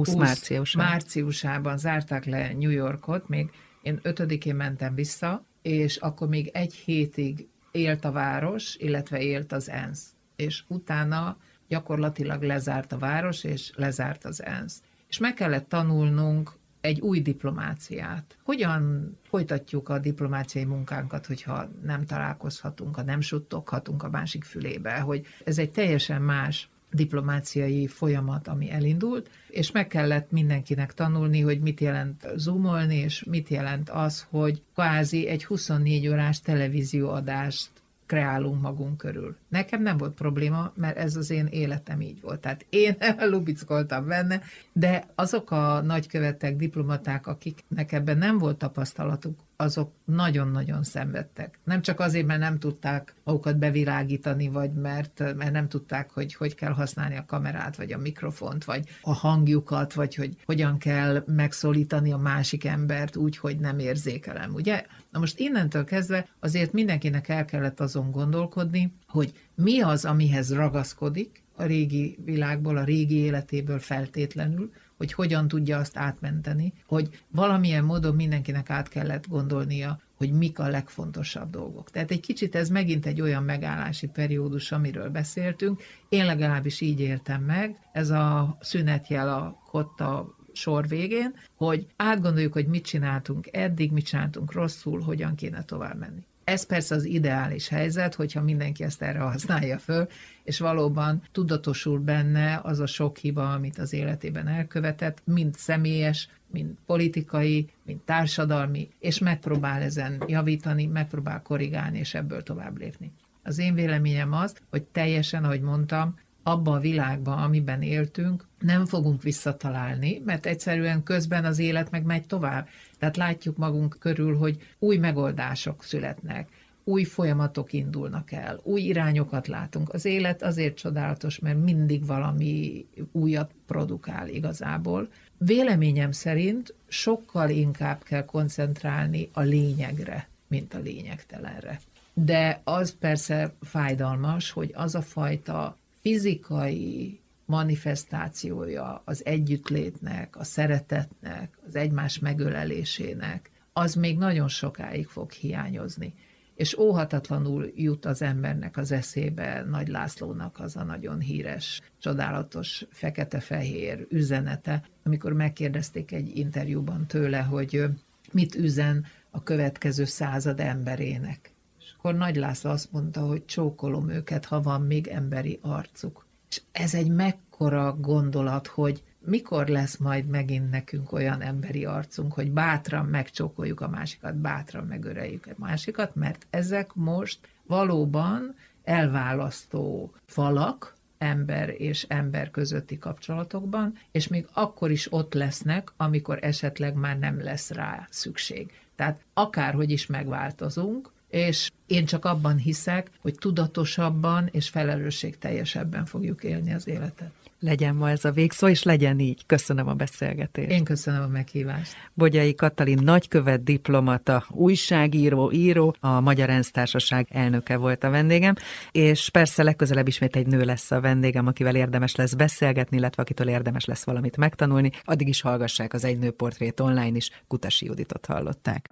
[0.04, 0.88] 2020 márciusában.
[0.88, 7.48] márciusában zárták le New Yorkot, még én ötödikén mentem vissza, és akkor még egy hétig
[7.72, 10.06] élt a város, illetve élt az ENSZ.
[10.36, 11.38] És utána
[11.68, 14.82] gyakorlatilag lezárt a város, és lezárt az ENSZ.
[15.08, 18.38] És meg kellett tanulnunk egy új diplomáciát.
[18.44, 25.26] Hogyan folytatjuk a diplomáciai munkánkat, hogyha nem találkozhatunk, ha nem suttoghatunk a másik fülébe, hogy
[25.44, 31.80] ez egy teljesen más diplomáciai folyamat, ami elindult, és meg kellett mindenkinek tanulni, hogy mit
[31.80, 37.70] jelent zoomolni, és mit jelent az, hogy kvázi egy 24 órás televízióadást
[38.06, 39.36] kreálunk magunk körül.
[39.50, 42.40] Nekem nem volt probléma, mert ez az én életem így volt.
[42.40, 42.98] Tehát én
[43.32, 44.42] lubickoltam benne,
[44.74, 51.60] de azok a nagykövetek, diplomaták, akiknek ebben nem volt tapasztalatuk, azok nagyon-nagyon szenvedtek.
[51.64, 56.56] Nem csak azért, mert nem tudták magukat bevilágítani, vagy mert, mert nem tudták, hogy hogy
[56.56, 62.12] kell használni a kamerát, vagy a mikrofont, vagy a hangjukat, vagy hogy hogyan kell megszólítani
[62.12, 64.86] a másik embert úgy, hogy nem érzékelem, ugye?
[65.12, 71.44] Na most innentől kezdve azért mindenkinek el kellett azon gondolkodni, hogy mi az, amihez ragaszkodik
[71.56, 78.16] a régi világból, a régi életéből feltétlenül, hogy hogyan tudja azt átmenteni, hogy valamilyen módon
[78.16, 81.92] mindenkinek át kellett gondolnia, hogy mik a legfontosabb dolgok.
[81.92, 85.82] Tehát egy kicsit ez megint egy olyan megállási periódus, amiről beszéltünk.
[86.10, 92.68] Én legalábbis így éltem meg, ez a szünetjel a kotta sor végén, hogy átgondoljuk, hogy
[92.68, 96.26] mit csináltunk eddig, mit csináltunk rosszul, hogyan kéne tovább menni.
[96.46, 100.08] Ez persze az ideális helyzet, hogyha mindenki ezt erre használja föl,
[100.44, 106.76] és valóban tudatosul benne az a sok hiba, amit az életében elkövetett, mind személyes, mind
[106.86, 113.12] politikai, mind társadalmi, és megpróbál ezen javítani, megpróbál korrigálni, és ebből tovább lépni.
[113.44, 119.24] Az én véleményem az, hogy teljesen, ahogy mondtam, abba a világba, amiben éltünk, nem fogunk
[119.24, 122.68] visszatalálni, mert egyszerűen közben az élet meg megy tovább.
[123.06, 126.50] Tehát látjuk magunk körül, hogy új megoldások születnek,
[126.84, 129.94] új folyamatok indulnak el, új irányokat látunk.
[129.94, 135.10] Az élet azért csodálatos, mert mindig valami újat produkál igazából.
[135.38, 141.80] Véleményem szerint sokkal inkább kell koncentrálni a lényegre, mint a lényegtelenre.
[142.14, 151.76] De az persze fájdalmas, hogy az a fajta fizikai manifestációja az együttlétnek, a szeretetnek, az
[151.76, 156.14] egymás megölelésének, az még nagyon sokáig fog hiányozni.
[156.56, 164.08] És óhatatlanul jut az embernek az eszébe Nagy Lászlónak az a nagyon híres, csodálatos fekete-fehér
[164.10, 167.84] üzenete, amikor megkérdezték egy interjúban tőle, hogy
[168.32, 171.54] mit üzen a következő század emberének.
[171.80, 176.25] És akkor Nagy László azt mondta, hogy csókolom őket, ha van még emberi arcuk.
[176.56, 182.52] És ez egy mekkora gondolat, hogy mikor lesz majd megint nekünk olyan emberi arcunk, hogy
[182.52, 191.70] bátran megcsókoljuk a másikat, bátran megöreljük a másikat, mert ezek most valóban elválasztó falak, ember
[191.82, 197.72] és ember közötti kapcsolatokban, és még akkor is ott lesznek, amikor esetleg már nem lesz
[197.72, 198.72] rá szükség.
[198.96, 206.74] Tehát akárhogy is megváltozunk, és én csak abban hiszek, hogy tudatosabban és felelősségteljesebben fogjuk élni
[206.74, 207.32] az életet.
[207.60, 209.46] Legyen ma ez a végszó, és legyen így.
[209.46, 210.70] Köszönöm a beszélgetést.
[210.70, 211.96] Én köszönöm a meghívást.
[212.14, 218.54] Bogyai Katalin nagykövet diplomata, újságíró, író, a Magyar ENSZ Társaság elnöke volt a vendégem,
[218.92, 223.48] és persze legközelebb ismét egy nő lesz a vendégem, akivel érdemes lesz beszélgetni, illetve akitől
[223.48, 224.92] érdemes lesz valamit megtanulni.
[225.04, 228.90] Addig is hallgassák az Egy Nő Portrét online is, Kutasi Juditot hallották.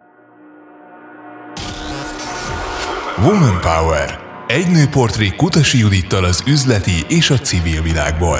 [3.18, 4.20] Woman Power.
[4.48, 8.40] Egy nőportré Kutasi Judittal az üzleti és a civil világból.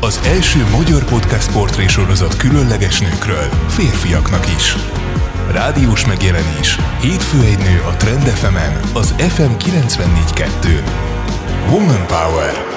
[0.00, 4.74] Az első magyar podcast portré sorozat különleges nőkről, férfiaknak is.
[5.50, 6.76] Rádiós megjelenés.
[7.00, 10.82] Hétfő egy nő a Trend FM-en, az FM 94.2.
[11.70, 12.75] Woman Power.